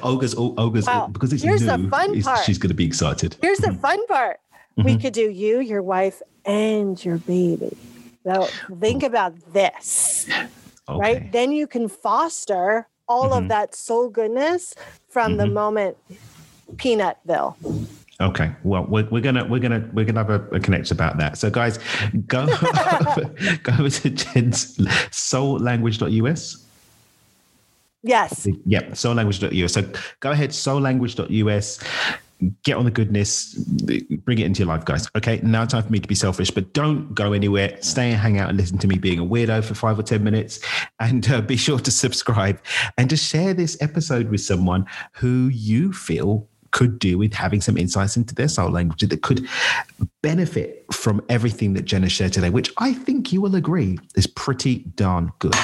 Olga's, 0.02 0.34
Olga's, 0.34 0.86
wow. 0.86 1.08
because 1.08 1.34
it's 1.34 1.42
Here's 1.42 1.60
new, 1.60 1.76
the 1.76 1.88
fun 1.90 2.22
part. 2.22 2.46
she's 2.46 2.56
going 2.56 2.70
to 2.70 2.74
be 2.74 2.86
excited. 2.86 3.36
Here's 3.42 3.58
the 3.58 3.74
fun 3.74 4.06
part. 4.06 4.40
Mm-hmm. 4.78 4.88
We 4.88 4.96
could 4.96 5.12
do 5.12 5.28
you, 5.28 5.60
your 5.60 5.82
wife, 5.82 6.22
and 6.46 7.02
your 7.04 7.18
baby. 7.18 7.76
So 8.24 8.48
think 8.80 9.02
about 9.02 9.34
this, 9.52 10.26
okay. 10.88 10.98
right? 10.98 11.30
Then 11.30 11.52
you 11.52 11.66
can 11.66 11.88
foster 11.88 12.88
all 13.06 13.30
mm-hmm. 13.30 13.42
of 13.42 13.48
that 13.50 13.74
soul 13.74 14.08
goodness 14.08 14.74
from 15.10 15.32
mm-hmm. 15.32 15.40
the 15.40 15.46
moment 15.48 15.98
Peanutville. 16.76 17.56
Okay, 18.20 18.52
well, 18.62 18.86
we're, 18.88 19.08
we're 19.10 19.20
gonna 19.20 19.44
we're 19.44 19.58
gonna 19.58 19.90
we're 19.92 20.04
gonna 20.04 20.20
have 20.20 20.30
a, 20.30 20.56
a 20.56 20.60
connect 20.60 20.92
about 20.92 21.18
that. 21.18 21.36
So, 21.36 21.50
guys, 21.50 21.78
go 22.26 22.42
over, 22.42 23.34
go 23.62 23.72
over 23.72 23.90
to 23.90 24.10
Jen's 24.10 24.76
soullanguage.us. 24.76 26.64
Yes. 28.04 28.46
Yep, 28.66 28.90
soullanguage.us. 28.90 29.72
So 29.72 29.82
go 30.20 30.30
ahead, 30.30 30.50
soullanguage.us. 30.50 31.80
Get 32.62 32.76
on 32.76 32.84
the 32.84 32.90
goodness, 32.90 33.54
bring 33.54 34.38
it 34.38 34.44
into 34.44 34.58
your 34.58 34.68
life, 34.68 34.84
guys. 34.84 35.08
Okay, 35.16 35.40
now 35.42 35.64
time 35.64 35.84
for 35.84 35.90
me 35.90 36.00
to 36.00 36.06
be 36.06 36.14
selfish, 36.14 36.50
but 36.50 36.74
don't 36.74 37.14
go 37.14 37.32
anywhere. 37.32 37.78
Stay 37.80 38.10
and 38.10 38.20
hang 38.20 38.38
out 38.38 38.50
and 38.50 38.58
listen 38.58 38.76
to 38.78 38.86
me 38.86 38.98
being 38.98 39.18
a 39.18 39.24
weirdo 39.24 39.64
for 39.64 39.74
five 39.74 39.98
or 39.98 40.02
10 40.02 40.22
minutes. 40.22 40.60
And 41.00 41.28
uh, 41.30 41.40
be 41.40 41.56
sure 41.56 41.78
to 41.78 41.90
subscribe 41.90 42.60
and 42.98 43.08
to 43.08 43.16
share 43.16 43.54
this 43.54 43.80
episode 43.80 44.30
with 44.30 44.42
someone 44.42 44.84
who 45.12 45.48
you 45.48 45.94
feel 45.94 46.46
could 46.74 46.98
do 46.98 47.16
with 47.16 47.32
having 47.32 47.60
some 47.60 47.78
insights 47.78 48.16
into 48.16 48.34
their 48.34 48.48
soul 48.48 48.68
language 48.68 49.00
that 49.08 49.22
could 49.22 49.46
benefit 50.22 50.84
from 50.92 51.24
everything 51.28 51.72
that 51.74 51.84
Jenna 51.84 52.08
shared 52.08 52.32
today, 52.32 52.50
which 52.50 52.70
I 52.78 52.92
think 52.92 53.32
you 53.32 53.40
will 53.40 53.54
agree 53.54 53.96
is 54.16 54.26
pretty 54.26 54.80
darn 54.96 55.32
good. 55.38 55.54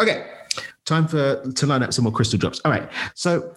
Okay, 0.00 0.26
time 0.86 1.06
for 1.06 1.42
to 1.42 1.66
line 1.66 1.82
up 1.82 1.92
some 1.92 2.04
more 2.04 2.12
crystal 2.12 2.38
drops. 2.38 2.60
All 2.64 2.72
right, 2.72 2.88
so 3.14 3.54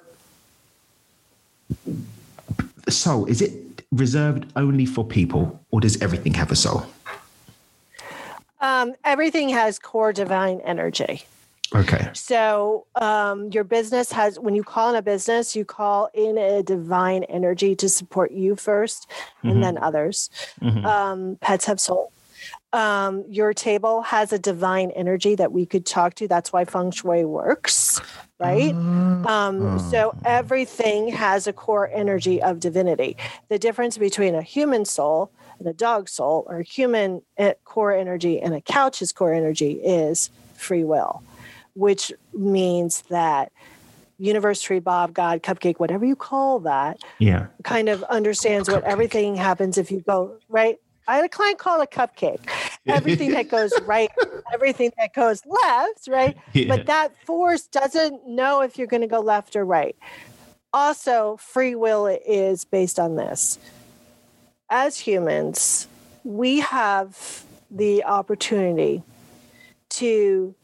soul 2.89 3.25
is 3.25 3.41
it 3.41 3.53
reserved 3.93 4.51
only 4.57 4.85
for 4.85 5.05
people, 5.05 5.63
or 5.71 5.79
does 5.79 6.01
everything 6.01 6.33
have 6.33 6.51
a 6.51 6.57
soul? 6.57 6.85
Um, 8.59 8.95
everything 9.05 9.47
has 9.49 9.79
core 9.79 10.11
divine 10.11 10.59
energy. 10.65 11.23
Okay. 11.73 12.09
So 12.13 12.85
um, 12.95 13.49
your 13.51 13.63
business 13.63 14.11
has, 14.11 14.39
when 14.39 14.55
you 14.55 14.63
call 14.63 14.89
in 14.89 14.95
a 14.95 15.01
business, 15.01 15.55
you 15.55 15.65
call 15.65 16.09
in 16.13 16.37
a 16.37 16.63
divine 16.63 17.23
energy 17.23 17.75
to 17.75 17.89
support 17.89 18.31
you 18.31 18.55
1st 18.55 19.07
mm-hmm. 19.07 19.49
and 19.49 19.63
then 19.63 19.77
others. 19.77 20.29
Mm-hmm. 20.61 20.85
Um, 20.85 21.37
pets 21.41 21.65
have 21.65 21.79
soul. 21.79 22.11
Um, 22.73 23.23
your 23.29 23.53
table 23.53 24.01
has 24.01 24.33
a 24.33 24.39
divine 24.39 24.91
energy 24.91 25.35
that 25.35 25.51
we 25.51 25.65
could 25.65 25.85
talk 25.85 26.15
to. 26.15 26.27
That's 26.27 26.51
why 26.51 26.65
feng 26.65 26.91
shui 26.91 27.23
works, 27.23 28.01
right? 28.37 28.73
Um, 29.25 29.79
so 29.79 30.15
everything 30.25 31.07
has 31.07 31.47
a 31.47 31.53
core 31.53 31.89
energy 31.93 32.41
of 32.41 32.59
divinity. 32.59 33.15
The 33.47 33.57
difference 33.57 33.97
between 33.97 34.35
a 34.35 34.41
human 34.41 34.83
soul 34.83 35.31
and 35.57 35.69
a 35.69 35.73
dog 35.73 36.09
soul, 36.09 36.45
or 36.49 36.61
human 36.61 37.21
eh, 37.37 37.53
core 37.63 37.93
energy 37.93 38.41
and 38.41 38.53
a 38.53 38.59
couch's 38.59 39.13
core 39.13 39.33
energy, 39.33 39.73
is 39.81 40.29
free 40.53 40.83
will 40.83 41.23
which 41.75 42.11
means 42.33 43.01
that 43.09 43.51
universe 44.17 44.61
tree 44.61 44.79
bob 44.79 45.13
god 45.13 45.43
cupcake 45.43 45.77
whatever 45.77 46.05
you 46.05 46.15
call 46.15 46.59
that 46.59 46.97
yeah. 47.19 47.47
kind 47.63 47.89
of 47.89 48.01
understands 48.03 48.67
cupcake. 48.67 48.73
what 48.73 48.83
everything 48.85 49.35
happens 49.35 49.77
if 49.77 49.91
you 49.91 49.99
go 50.01 50.37
right? 50.49 50.79
I 51.07 51.17
had 51.17 51.25
a 51.25 51.29
client 51.29 51.59
call 51.59 51.81
a 51.81 51.85
cupcake. 51.87 52.49
Everything 52.87 53.31
that 53.31 53.49
goes 53.49 53.71
right 53.85 54.09
everything 54.53 54.91
that 54.97 55.13
goes 55.13 55.41
left 55.45 56.07
right? 56.07 56.37
Yeah. 56.53 56.67
but 56.67 56.85
that 56.85 57.11
force 57.25 57.67
doesn't 57.67 58.27
know 58.27 58.61
if 58.61 58.77
you're 58.77 58.87
going 58.87 59.01
to 59.01 59.07
go 59.07 59.19
left 59.19 59.55
or 59.55 59.65
right. 59.65 59.95
Also 60.73 61.37
free 61.37 61.75
will 61.75 62.07
is 62.07 62.63
based 62.63 62.99
on 62.99 63.15
this. 63.15 63.59
As 64.69 64.99
humans 64.99 65.87
we 66.23 66.59
have 66.59 67.43
the 67.69 68.03
opportunity 68.03 69.03
to 69.89 70.55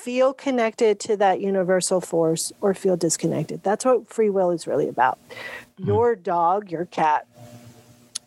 feel 0.00 0.32
connected 0.32 0.98
to 1.00 1.16
that 1.18 1.40
universal 1.40 2.00
force 2.00 2.52
or 2.60 2.72
feel 2.74 2.96
disconnected. 2.96 3.62
That's 3.62 3.84
what 3.84 4.08
free 4.08 4.30
will 4.30 4.50
is 4.50 4.66
really 4.66 4.88
about. 4.88 5.18
Mm-hmm. 5.28 5.88
Your 5.88 6.16
dog, 6.16 6.70
your 6.70 6.86
cat, 6.86 7.26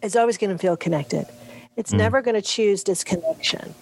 is 0.01 0.15
always 0.15 0.37
going 0.37 0.51
to 0.51 0.57
feel 0.57 0.77
connected. 0.77 1.25
It's 1.75 1.89
mm-hmm. 1.89 1.97
never 1.97 2.21
going 2.21 2.35
to 2.35 2.41
choose 2.41 2.83
disconnection. 2.83 3.73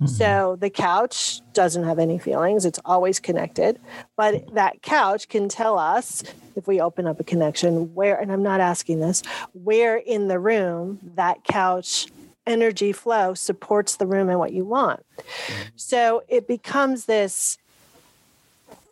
Mm-hmm. 0.00 0.06
So 0.06 0.56
the 0.60 0.70
couch 0.70 1.40
doesn't 1.52 1.84
have 1.84 1.98
any 1.98 2.18
feelings. 2.18 2.64
It's 2.64 2.80
always 2.84 3.18
connected. 3.18 3.80
But 4.16 4.54
that 4.54 4.82
couch 4.82 5.28
can 5.28 5.48
tell 5.48 5.78
us 5.78 6.22
if 6.54 6.66
we 6.66 6.80
open 6.80 7.06
up 7.06 7.18
a 7.18 7.24
connection 7.24 7.94
where, 7.94 8.20
and 8.20 8.32
I'm 8.32 8.42
not 8.42 8.60
asking 8.60 9.00
this, 9.00 9.22
where 9.52 9.96
in 9.96 10.28
the 10.28 10.38
room 10.38 11.00
that 11.14 11.42
couch 11.44 12.06
energy 12.46 12.92
flow 12.92 13.34
supports 13.34 13.96
the 13.96 14.06
room 14.06 14.28
and 14.28 14.38
what 14.38 14.52
you 14.52 14.64
want. 14.64 15.04
Mm-hmm. 15.18 15.62
So 15.76 16.22
it 16.28 16.46
becomes 16.46 17.06
this 17.06 17.58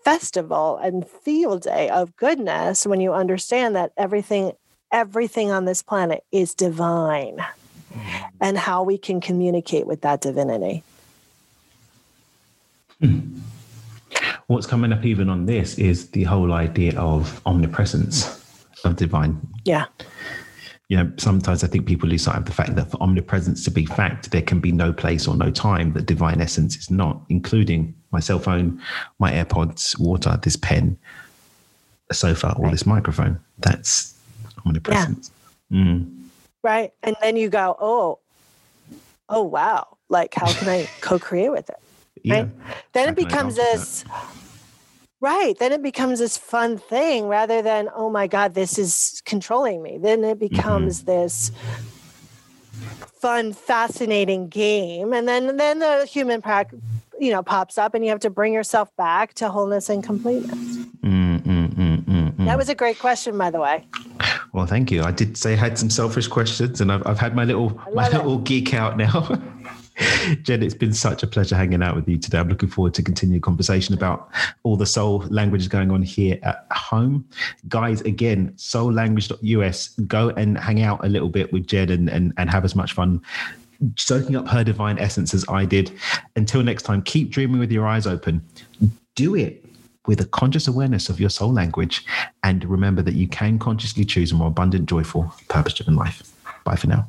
festival 0.05 0.79
and 0.79 1.07
field 1.07 1.63
day 1.63 1.89
of 1.91 2.17
goodness 2.17 2.87
when 2.87 3.01
you 3.01 3.13
understand 3.13 3.77
that 3.77 3.93
everything 3.97 4.53
everything 4.93 5.53
on 5.53 5.67
this 5.67 5.83
planet 5.83 6.25
is 6.33 6.55
divine 6.55 7.37
mm-hmm. 7.37 8.27
and 8.41 8.59
how 8.59 8.83
we 8.83 8.99
can 8.99 9.21
communicate 9.21 9.87
with 9.87 10.01
that 10.01 10.21
divinity. 10.21 10.83
Hmm. 13.01 13.39
what's 14.49 14.67
coming 14.67 14.93
up 14.93 15.07
even 15.07 15.31
on 15.31 15.47
this 15.47 15.79
is 15.79 16.11
the 16.11 16.25
whole 16.25 16.53
idea 16.53 16.99
of 17.01 17.41
omnipresence 17.47 18.45
of 18.85 18.97
divine. 18.97 19.41
Yeah. 19.65 19.87
You 20.91 20.97
know, 20.97 21.13
sometimes 21.19 21.63
I 21.63 21.69
think 21.69 21.87
people 21.87 22.09
lose 22.09 22.25
sight 22.25 22.37
of 22.37 22.47
the 22.47 22.53
fact 22.53 22.75
that 22.75 22.91
for 22.91 23.01
omnipresence 23.01 23.63
to 23.63 23.71
be 23.71 23.87
fact, 23.87 24.33
there 24.33 24.43
can 24.43 24.59
be 24.59 24.73
no 24.73 24.93
place 24.93 25.29
or 25.29 25.37
no 25.37 25.49
time 25.49 25.93
that 25.93 26.05
divine 26.05 26.41
essence 26.41 26.77
is 26.77 26.91
not, 26.91 27.23
including 27.29 27.95
my 28.11 28.19
cell 28.19 28.41
phone, 28.41 28.83
my 29.21 29.31
AirPods, 29.31 29.97
water, 30.01 30.37
this 30.43 30.57
pen, 30.57 30.99
a 32.11 32.15
sofa, 32.15 32.57
or 32.57 32.65
right. 32.65 32.73
this 32.73 32.87
microphone. 32.87 33.39
That's 33.59 34.19
omnipresence. 34.67 35.31
Yeah. 35.71 35.79
Mm. 35.79 36.25
Right. 36.65 36.93
And 37.05 37.15
then 37.23 37.37
you 37.37 37.51
go, 37.51 37.77
oh, 37.81 38.19
oh, 39.29 39.45
wow. 39.45 39.97
Like, 40.09 40.35
how 40.35 40.53
can 40.53 40.69
I 40.69 40.91
co 41.01 41.21
create 41.21 41.51
with 41.51 41.71
it? 41.71 41.79
Yeah. 42.25 42.35
Right. 42.35 42.51
Then 42.95 43.05
how 43.05 43.13
it 43.13 43.15
becomes 43.15 43.55
this. 43.55 44.03
That? 44.03 44.40
Right. 45.21 45.59
Then 45.59 45.73
it 45.73 45.83
becomes 45.83 46.19
this 46.19 46.39
fun 46.39 46.79
thing 46.79 47.27
rather 47.27 47.61
than, 47.61 47.91
oh 47.95 48.09
my 48.09 48.27
God, 48.27 48.55
this 48.55 48.79
is 48.79 49.23
controlling 49.27 49.83
me. 49.83 49.99
Then 49.99 50.25
it 50.25 50.39
becomes 50.39 51.03
mm-hmm. 51.03 51.11
this 51.11 51.53
fun, 53.21 53.53
fascinating 53.53 54.49
game. 54.49 55.13
And 55.13 55.29
then 55.29 55.59
then 55.59 55.81
the 55.81 56.07
human 56.07 56.41
pack, 56.41 56.73
you 57.21 57.31
know 57.31 57.43
pops 57.43 57.79
up 57.79 57.95
and 57.95 58.03
you 58.03 58.11
have 58.11 58.21
to 58.21 58.31
bring 58.31 58.53
yourself 58.53 58.95
back 58.97 59.35
to 59.35 59.51
wholeness 59.51 59.91
and 59.91 60.03
completeness 60.03 60.79
mm, 61.03 61.39
mm, 61.41 62.05
mm, 62.05 62.47
that 62.47 62.57
was 62.57 62.69
a 62.69 62.75
great 62.75 62.99
question 62.99 63.37
by 63.37 63.51
the 63.51 63.61
way 63.61 63.85
well 64.53 64.67
thank 64.67 64.91
you 64.91 65.03
i 65.03 65.11
did 65.11 65.37
say 65.37 65.53
i 65.53 65.57
had 65.57 65.79
some 65.79 65.91
selfish 65.91 66.27
questions 66.27 66.81
and 66.81 66.91
i've, 66.91 67.07
I've 67.07 67.19
had 67.19 67.37
my 67.37 67.45
little 67.45 67.79
my 67.93 68.07
it. 68.07 68.15
little 68.15 68.39
geek 68.39 68.73
out 68.73 68.97
now 68.97 69.29
Jen, 70.43 70.63
it's 70.63 70.75
been 70.75 70.93
such 70.93 71.23
a 71.23 71.27
pleasure 71.27 71.57
hanging 71.57 71.83
out 71.83 71.95
with 71.95 72.09
you 72.09 72.19
today. 72.19 72.39
I'm 72.39 72.49
looking 72.49 72.69
forward 72.69 72.95
to 72.95 73.03
continue 73.03 73.41
conversation 73.41 73.95
about 73.95 74.31
all 74.63 74.77
the 74.77 74.87
soul 74.87 75.25
languages 75.29 75.69
going 75.69 75.91
on 75.91 76.03
here 76.03 76.39
at 76.43 76.67
home. 76.73 77.27
Guys, 77.69 78.01
again, 78.03 78.53
soullanguage.us, 78.57 79.89
go 80.07 80.31
and 80.31 80.59
hang 80.59 80.83
out 80.83 81.05
a 81.05 81.09
little 81.09 81.29
bit 81.29 81.53
with 81.53 81.67
Jen 81.67 81.91
and, 81.91 82.09
and, 82.09 82.33
and 82.37 82.51
have 82.51 82.65
as 82.65 82.75
much 82.75 82.93
fun 82.93 83.21
soaking 83.97 84.37
up 84.37 84.47
her 84.47 84.63
divine 84.63 84.99
essence 84.99 85.35
as 85.35 85.45
I 85.49 85.65
did. 85.65 85.93
Until 86.37 86.63
next 86.63 86.83
time, 86.83 87.03
keep 87.03 87.31
dreaming 87.31 87.59
with 87.59 87.73
your 87.73 87.87
eyes 87.87 88.07
open. 88.07 88.43
Do 89.15 89.35
it 89.35 89.65
with 90.07 90.21
a 90.21 90.27
conscious 90.27 90.67
awareness 90.67 91.09
of 91.09 91.21
your 91.21 91.31
soul 91.31 91.53
language. 91.53 92.05
And 92.43 92.65
remember 92.65 93.03
that 93.03 93.15
you 93.15 93.29
can 93.29 93.59
consciously 93.59 94.05
choose 94.05 94.33
a 94.33 94.35
more 94.35 94.49
abundant, 94.49 94.89
joyful, 94.89 95.33
purpose 95.49 95.75
driven 95.75 95.97
life. 95.97 96.23
Bye 96.65 96.77
for 96.77 96.87
now. 96.87 97.09